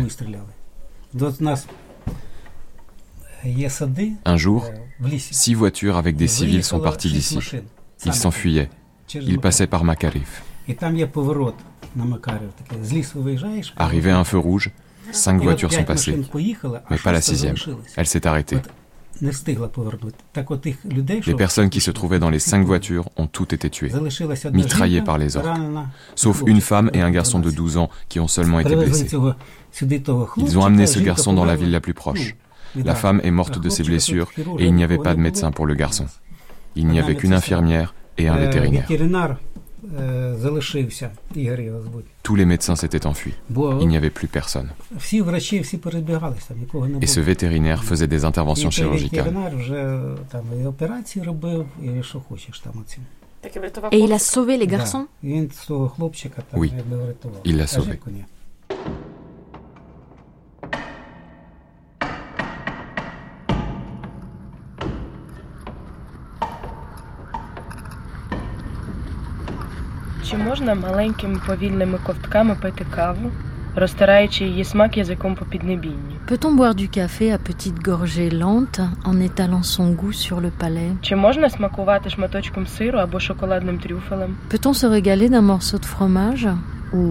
[4.25, 4.65] Un jour,
[5.17, 7.39] six voitures avec des civils sont parties d'ici.
[8.05, 8.69] Ils s'enfuyaient.
[9.13, 10.43] Ils passaient par Makarif.
[13.77, 14.71] Arrivé à un feu rouge,
[15.11, 16.19] cinq voitures sont passées,
[16.89, 17.55] mais pas la sixième.
[17.95, 18.57] Elle s'est arrêtée.
[21.25, 23.91] Les personnes qui se trouvaient dans les cinq voitures ont toutes été tuées,
[24.53, 25.47] mitraillées par les orques,
[26.15, 29.07] sauf une femme et un garçon de 12 ans qui ont seulement été blessés.
[30.37, 32.35] Ils ont amené ce garçon dans la ville la plus proche.
[32.75, 35.65] La femme est morte de ses blessures et il n'y avait pas de médecin pour
[35.65, 36.05] le garçon.
[36.75, 38.87] Il n'y avait qu'une infirmière et un vétérinaire.
[42.23, 43.33] Tous les médecins s'étaient enfuis.
[43.81, 44.69] Il n'y avait plus personne.
[47.01, 49.33] Et ce vétérinaire faisait des interventions chirurgicales.
[53.91, 55.07] Et il a sauvé les garçons
[56.55, 56.73] Oui,
[57.45, 57.99] il l'a sauvé.
[70.28, 73.30] Чи можна маленькими повільними ковтками пити каву,
[73.76, 76.16] розтираючи її смак язиком по піднебінні?
[76.30, 80.90] Peut-on boire du café à petites gorgées lentes en étalant son goût sur le palais
[81.00, 84.36] Чи можна смакувати шматочком сиру або шоколадним трюфелем?
[84.50, 86.48] Peut-on se régaler d'un morceau de fromage
[86.92, 87.02] ou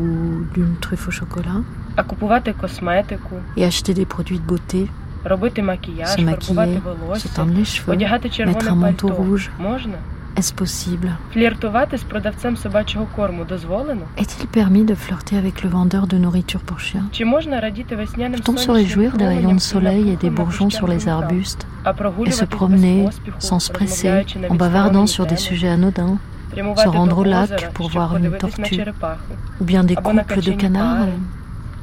[0.55, 1.61] d'une truffe au chocolat
[1.95, 4.88] А купувати косметику, et acheter des produits de beauté,
[5.23, 9.07] робити макіяж, se фарбувати maquiller, se волосся, teindre les cheveux, одягати mettre un червоне manteau
[9.07, 9.23] пальто?
[9.23, 9.97] rouge Можна?
[10.38, 14.01] Est-ce possible Фліртувати з продавцем собачого корму дозволено?
[14.17, 18.39] Est-il permis de flirter avec le vendeur de nourriture pour chien Чи можна радіти весняним
[18.39, 20.95] Peut-on se сонячним réjouir des rayons de променям soleil et des на bourgeons sur les
[20.97, 24.57] пущеному arbustes а et se прогулюватись без promener поспіху, sans se presser розмовляючи на en
[24.57, 26.17] bavardant відсторонені sur des теми, sujets anodins
[26.51, 29.34] прямувати se rendre до au lac озера, pour щоб voir une подивитись на tortue черепаху,
[29.61, 31.13] ou bien des або на couples de качені canards пари,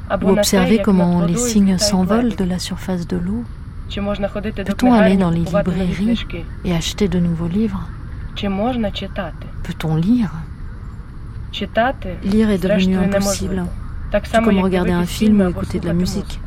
[0.07, 2.43] або ou на те, observer як над comment les водою cygnes злітають s'envolent лебеді.
[2.43, 3.43] de la surface de l'eau
[3.89, 6.43] Чи можна ходити до Peut-on aller книгарні, dans les купувати нові librairies книжки?
[6.65, 7.83] et acheter de nouveaux livres
[8.35, 9.47] Чи можна читати?
[9.67, 10.31] Peut-on lire
[11.51, 11.67] Чи
[12.23, 13.65] Lire est devenu impossible,
[14.11, 16.39] tout comme regarder un film ou écouter de la musique.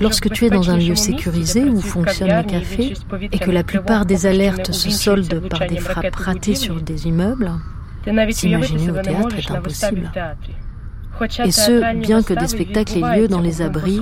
[0.00, 2.94] Lorsque tu es dans un lieu sécurisé où fonctionnent les cafés
[3.32, 7.50] et que la plupart des alertes se soldent par des frappes ratées sur des immeubles,
[8.30, 10.10] s'imaginer au théâtre est impossible.
[11.45, 14.01] Et ce, bien que des spectacles aient lieu dans les abris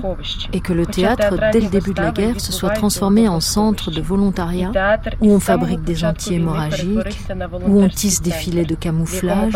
[0.53, 3.91] et que le théâtre, dès le début de la guerre, se soit transformé en centre
[3.91, 4.72] de volontariat
[5.20, 7.20] où on fabrique des anti-hémorragiques,
[7.68, 9.53] où on tisse des filets de camouflage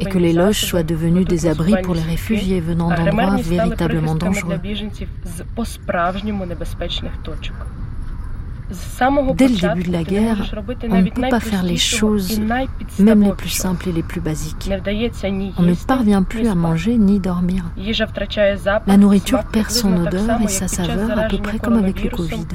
[0.00, 4.58] et que les loges soient devenues des abris pour les réfugiés venant d'endroits véritablement dangereux.
[9.34, 10.52] Dès le début de la guerre,
[10.90, 12.38] on ne peut pas faire les choses,
[12.98, 14.70] même les plus simples et les plus basiques.
[15.58, 17.64] On ne parvient plus à manger ni dormir.
[18.86, 22.46] La nourriture perd son odeur et sa saveur à peu près comme avec le Covid.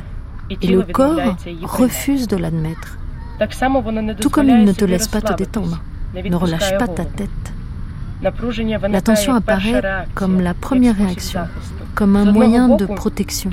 [0.61, 2.97] Et le corps refuse de l'admettre.
[4.19, 5.81] Tout comme il ne te laisse pas te détendre.
[6.15, 7.52] Ne relâche pas ta tête.
[8.89, 9.81] La tension apparaît
[10.15, 11.41] comme la première réaction,
[11.95, 13.49] comme un moyen de protection.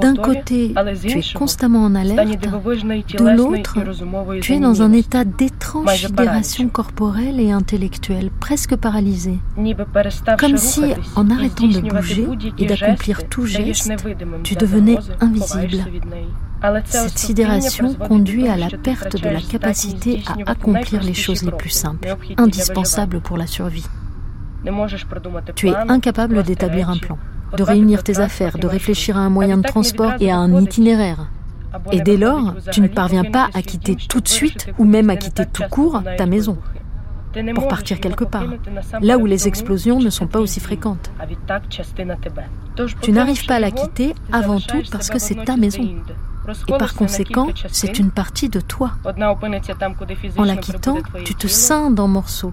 [0.00, 3.78] D'un côté, tu es constamment en alerte, de l'autre,
[4.40, 9.38] tu es dans un état d'étrange sidération corporelle et intellectuelle, presque paralysé.
[10.38, 10.82] Comme si,
[11.16, 12.26] en arrêtant de bouger
[12.58, 13.92] et d'accomplir tout geste,
[14.44, 15.84] tu devenais invisible.
[16.84, 21.70] Cette sidération conduit à la perte de la capacité à accomplir les choses les plus
[21.70, 23.86] simples, indispensables pour la survie.
[25.54, 27.18] Tu es incapable d'établir un plan,
[27.56, 31.30] de réunir tes affaires, de réfléchir à un moyen de transport et à un itinéraire.
[31.92, 35.16] Et dès lors, tu ne parviens pas à quitter tout de suite ou même à
[35.16, 36.58] quitter tout court ta maison
[37.54, 38.48] pour partir quelque part,
[39.00, 41.12] là où les explosions ne sont pas aussi fréquentes.
[43.02, 45.88] Tu n'arrives pas à la quitter avant tout parce que c'est ta maison.
[46.68, 48.92] Et par conséquent, c'est une partie de toi.
[50.36, 52.52] En la quittant, tu te scindes en morceaux.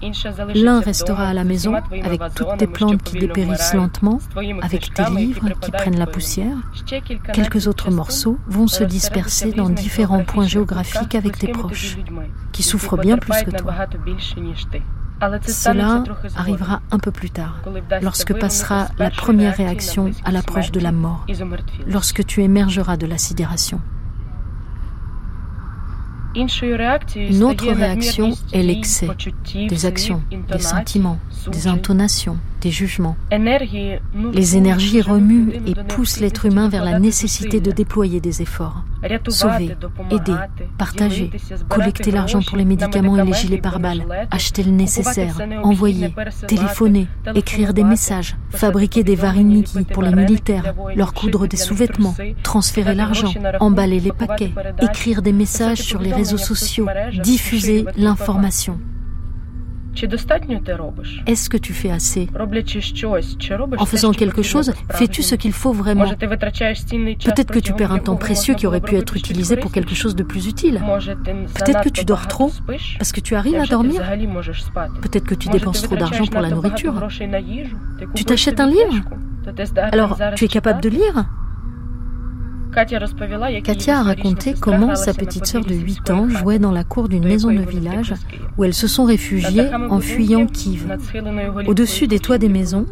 [0.54, 4.20] L'un restera à la maison avec toutes tes plantes qui dépérissent lentement,
[4.62, 6.58] avec tes livres qui prennent la poussière.
[7.34, 11.98] Quelques autres morceaux vont se disperser dans différents points géographiques avec tes proches,
[12.52, 13.74] qui souffrent bien plus que toi.
[15.48, 16.04] Cela
[16.36, 17.62] arrivera un peu plus tard,
[18.02, 21.26] lorsque passera la première réaction à l'approche de la mort,
[21.88, 23.82] lorsque tu émergeras de la sidération.
[26.36, 29.10] Une autre réaction est l'excès
[29.56, 31.20] des actions, des sentiments,
[31.52, 32.38] des intonations,
[32.68, 33.16] des jugements.
[34.34, 38.84] Les énergies remuent et poussent l'être humain vers la nécessité de déployer des efforts.
[39.30, 39.76] Sauver,
[40.12, 40.36] aider,
[40.78, 41.32] partager,
[41.70, 46.14] collecter l'argent pour les médicaments et les gilets pare-balles, acheter le nécessaire, envoyer,
[46.48, 52.96] téléphoner, écrire des messages, fabriquer des variniki pour les militaires, leur coudre des sous-vêtements, transférer
[52.96, 54.52] l'argent, emballer les paquets,
[54.82, 56.88] écrire des messages sur les réseaux sociaux,
[57.24, 58.78] diffuser l'information.
[61.26, 62.30] Est-ce que tu fais assez?
[63.78, 66.06] En faisant quelque chose, fais-tu ce qu'il faut vraiment?
[66.06, 70.16] Peut-être que tu perds un temps précieux qui aurait pu être utilisé pour quelque chose
[70.16, 70.82] de plus utile.
[71.56, 72.52] Peut-être que tu dors trop
[72.98, 74.02] parce que tu arrives à dormir.
[75.02, 77.08] Peut-être que tu dépenses trop d'argent pour la nourriture.
[78.16, 78.96] Tu t'achètes un livre?
[79.92, 81.26] Alors, tu es capable de lire?
[83.64, 87.26] Katia a raconté comment sa petite sœur de 8 ans jouait dans la cour d'une
[87.26, 88.14] maison de village
[88.56, 90.96] où elles se sont réfugiées en fuyant Kiev.
[91.66, 92.86] Au-dessus des toits des maisons,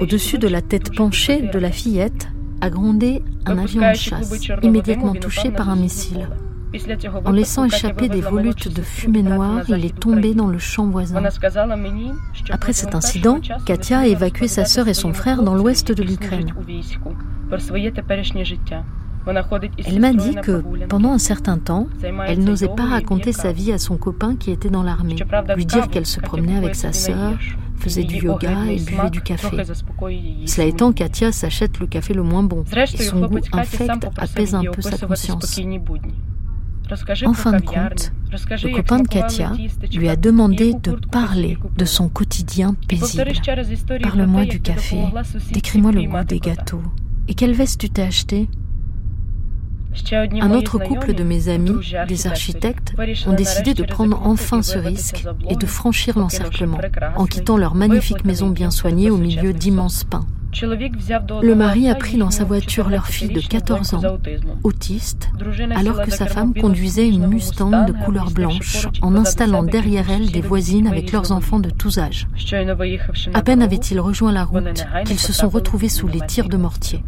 [0.00, 2.28] au-dessus de la tête penchée de la fillette,
[2.60, 4.32] a grondé un avion de chasse,
[4.62, 6.28] immédiatement touché par un missile.
[7.24, 11.20] En laissant échapper des volutes de fumée noire, il est tombé dans le champ voisin.
[12.50, 16.54] Après cet incident, Katia a évacué sa sœur et son frère dans l'ouest de l'Ukraine.
[19.86, 21.86] Elle m'a dit que pendant un certain temps,
[22.26, 25.16] elle n'osait pas raconter sa vie à son copain qui était dans l'armée,
[25.56, 27.34] lui dire qu'elle se promenait avec sa sœur,
[27.76, 29.56] faisait du yoga et buvait du café.
[30.46, 32.64] Cela étant, Katia s'achète le café le moins bon.
[32.76, 35.60] Et son goût infect apaise un peu sa conscience.
[37.24, 39.52] En fin de compte, le copain de Katia
[39.94, 43.32] lui a demandé de parler de son quotidien paisible.
[44.02, 44.98] Parle-moi du café,
[45.52, 46.82] décris-moi le goût des gâteaux.
[47.28, 48.48] Et quelle veste tu t'es acheté
[50.40, 51.74] un autre couple de mes amis,
[52.08, 52.94] des architectes,
[53.26, 56.78] ont décidé de prendre enfin ce risque et de franchir l'encerclement
[57.16, 60.26] en quittant leur magnifique maison bien soignée au milieu d'immenses pins.
[60.60, 64.18] Le mari a pris dans sa voiture leur fille de 14 ans,
[64.62, 65.30] autiste,
[65.74, 70.42] alors que sa femme conduisait une Mustang de couleur blanche en installant derrière elle des
[70.42, 72.28] voisines avec leurs enfants de tous âges.
[73.32, 77.02] À peine avaient-ils rejoint la route qu'ils se sont retrouvés sous les tirs de mortier.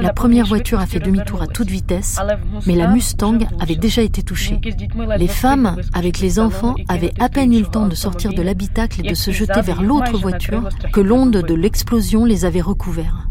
[0.00, 2.18] La première voiture a fait demi-tour à toute vitesse,
[2.66, 4.58] mais la Mustang avait déjà été touchée.
[5.18, 9.00] Les femmes, avec les enfants, avaient à peine eu le temps de sortir de l'habitacle
[9.04, 13.29] et de se jeter vers l'autre voiture que l'onde de l'explosion les avait recouverts.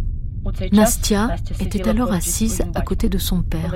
[0.72, 3.76] Nastia était alors assise à côté de son père.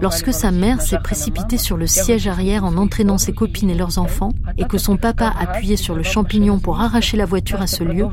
[0.00, 3.98] Lorsque sa mère s'est précipitée sur le siège arrière en entraînant ses copines et leurs
[3.98, 7.84] enfants, et que son papa appuyait sur le champignon pour arracher la voiture à ce
[7.84, 8.06] lieu,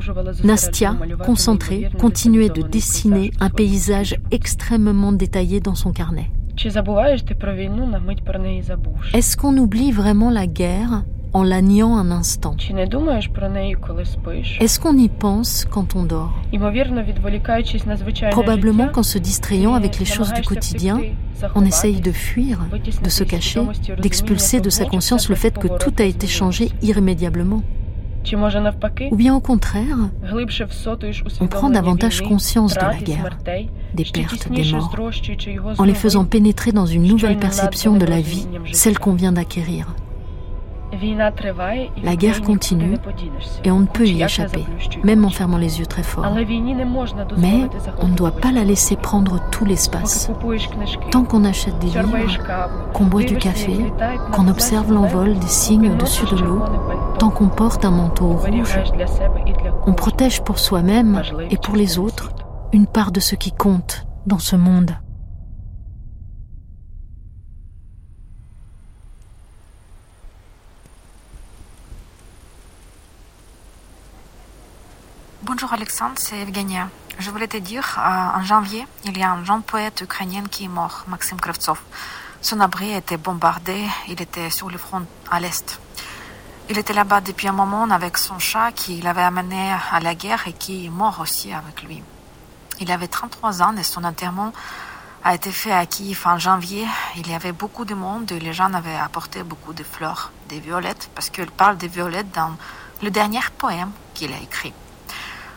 [0.44, 6.30] Nastia, concentrée, continuait de dessiner un paysage extrêmement détaillé dans son carnet.
[9.14, 12.56] Est-ce qu'on oublie vraiment la guerre en la niant un instant?
[14.60, 16.32] Est-ce qu'on y pense quand on dort?
[18.30, 21.00] Probablement qu'en se distrayant avec les choses du quotidien,
[21.54, 22.60] on essaye de fuir,
[23.02, 23.62] de se cacher,
[24.00, 27.62] d'expulser de sa conscience le fait que tout a été changé irrémédiablement.
[29.10, 29.96] Ou bien au contraire,
[31.40, 33.38] on prend davantage conscience de la guerre,
[33.94, 34.96] des pertes, des morts,
[35.78, 39.94] en les faisant pénétrer dans une nouvelle perception de la vie, celle qu'on vient d'acquérir.
[42.02, 42.96] La guerre continue
[43.64, 44.64] et on ne peut y échapper,
[45.02, 46.26] même en fermant les yeux très fort.
[47.38, 47.66] Mais
[47.98, 50.30] on ne doit pas la laisser prendre tout l'espace.
[51.10, 52.18] Tant qu'on achète des livres,
[52.92, 53.72] qu'on boit du café,
[54.32, 56.62] qu'on observe l'envol des signes au-dessus de l'eau,
[57.22, 58.76] tant qu'on porte un manteau rouge,
[59.86, 62.32] on protège pour soi-même et pour les autres
[62.72, 64.90] une part de ce qui compte dans ce monde.
[75.44, 76.88] Bonjour Alexandre, c'est Evgenia.
[77.20, 80.64] Je voulais te dire, euh, en janvier, il y a un jeune poète ukrainien qui
[80.64, 81.80] est mort, Maxime Kravtsov.
[82.40, 85.81] Son abri a été bombardé, il était sur le front à l'est.
[86.69, 90.47] Il était là-bas depuis un moment avec son chat qu'il avait amené à la guerre
[90.47, 92.03] et qui est mort aussi avec lui.
[92.79, 94.51] Il avait 33 ans et son enterrement
[95.23, 96.85] a été fait à Kiev en janvier.
[97.15, 100.59] Il y avait beaucoup de monde et les gens avaient apporté beaucoup de fleurs, des
[100.59, 102.55] violettes, parce qu'il parle des violettes dans
[103.01, 104.73] le dernier poème qu'il a écrit.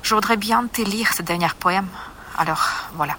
[0.03, 1.89] Je voudrais bien te lire ce dernier poème.
[2.37, 3.17] Alors, voilà.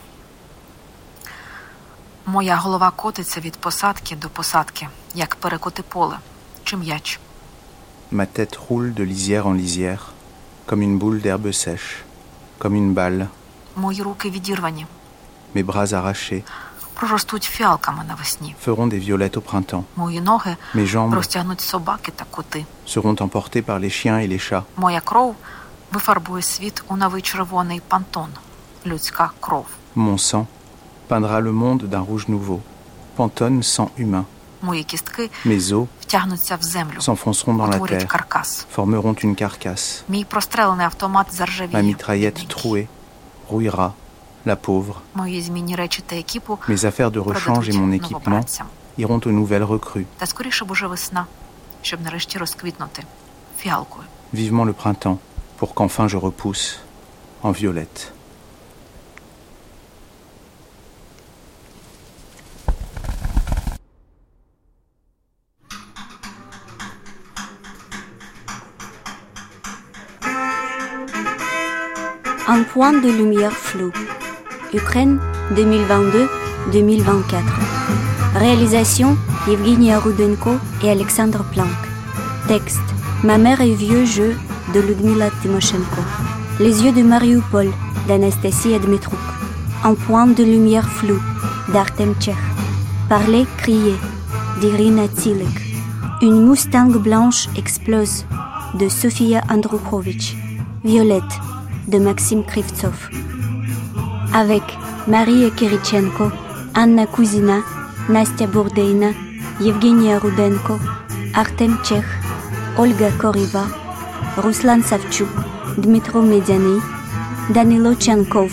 [2.25, 6.19] Моя голова котиться від посадки до посадки, як перекоти поле,
[6.63, 7.19] чи м'яч.
[8.12, 10.12] Ma tête roule de lisière en lisière,
[10.66, 12.04] comme une boule d'herbe sèche,
[12.58, 13.28] comme une balle.
[15.54, 16.44] Mes bras arrachés
[18.58, 19.84] feront des violettes au printemps.
[20.74, 21.20] Mes jambes
[22.86, 24.64] seront emportées par les chiens et les chats.
[29.94, 30.46] Mon sang
[31.08, 32.62] peindra le monde d'un rouge nouveau.
[33.16, 34.26] Pantone sang humain.
[34.65, 36.97] Мої кістки Mes os втягнуться в землю.
[36.99, 38.65] s'enfonceront dans la утворять terre, каркас.
[38.77, 40.01] formeront une carcasse.
[40.09, 41.81] Мій прострелений автомат Ma заржавіє.
[41.95, 42.87] mitraillette trouée
[43.51, 43.91] rouillera,
[44.45, 44.93] la pauvre.
[45.13, 48.67] Мої змінні речі та екіпу Mes affaires de rechange et mon équipement новобранцям.
[48.97, 50.05] iront aux nouvelles recrues.
[50.17, 51.25] Та скоріше б уже весна,
[51.81, 53.03] щоб нарешті розквітнути
[53.59, 54.03] фіалкою.
[54.33, 55.17] Vivement le printemps,
[55.59, 56.75] pour qu'enfin je repousse
[57.43, 58.11] en violette.
[72.76, 73.90] Point de lumière flou.
[74.74, 75.18] Ukraine
[75.54, 77.40] 2022-2024.
[78.34, 79.16] Réalisation
[79.48, 80.50] Evgenia Rudenko
[80.84, 81.70] et Alexandre Planck.
[82.48, 82.82] Texte
[83.24, 84.36] Ma mère et vieux jeu
[84.74, 86.02] de Ludmila Timoshenko.
[86.60, 87.70] Les yeux de Mariupol
[88.08, 89.18] d'Anastasia Dmitrouk.
[89.82, 91.18] Un point de lumière flou
[91.72, 92.36] d'Artem Tchekh.
[93.08, 93.96] Parler, crier
[94.60, 95.48] d'Irina Tsilik.
[96.20, 98.26] Une Mustang blanche explose
[98.74, 100.36] de Sofia Andrukhovich.
[100.84, 101.40] Violette
[101.88, 103.08] de Maxime Krivtsov.
[104.34, 104.62] Avec
[105.06, 106.30] Marie Kirichenko,
[106.74, 107.62] Anna Kuzina,
[108.08, 109.12] Nastya Bourdeina,
[109.60, 110.78] Evgenia Rudenko,
[111.34, 112.04] Artem Tchekh,
[112.76, 113.64] Olga Koriva,
[114.36, 115.28] Ruslan Savchuk,
[115.78, 116.80] Dmitro Mediani,
[117.50, 118.52] Danilo Tchankov,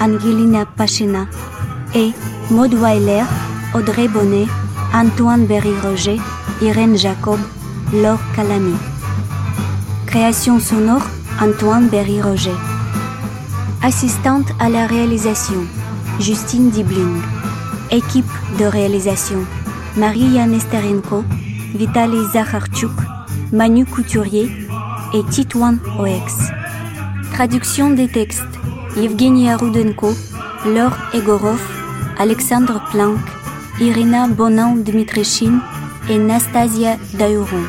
[0.00, 1.26] Angelina Pachina
[1.94, 2.12] et
[2.50, 3.24] Maud Weiler,
[3.74, 4.46] Audrey Bonnet,
[4.92, 6.20] Antoine Berry-Roger,
[6.62, 7.38] Irène Jacob,
[7.92, 8.76] Laure Calamy.
[10.06, 11.02] Création sonore
[11.40, 12.54] Antoine Berry-Roger.
[13.82, 15.66] Assistante à la réalisation
[16.20, 17.20] Justine Dibling.
[17.90, 19.38] Équipe de réalisation
[19.96, 21.24] Maria Nesterenko,
[21.74, 22.92] Vitaly Zakharchuk,
[23.52, 24.48] Manu Couturier
[25.12, 26.50] et Titouan Oex.
[27.32, 28.44] Traduction des textes
[28.96, 30.14] Evgenia Rudenko,
[30.66, 31.60] Laure Egorov,
[32.16, 33.18] Alexandre Planck,
[33.80, 35.58] Irina Bonan-Dmitrichine
[36.08, 37.64] et Nastasia Daouron.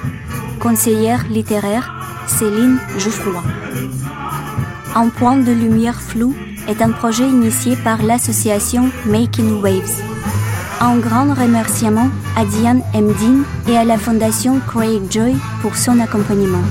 [0.59, 1.95] Conseillère littéraire
[2.28, 3.42] Céline Jouffroy.
[4.96, 6.36] Un point de lumière flou
[6.68, 10.02] est un projet initié par l'association Making Waves.
[10.82, 16.64] Un grand remerciement à Diane Mdin et à la fondation Craig Joy pour son accompagnement.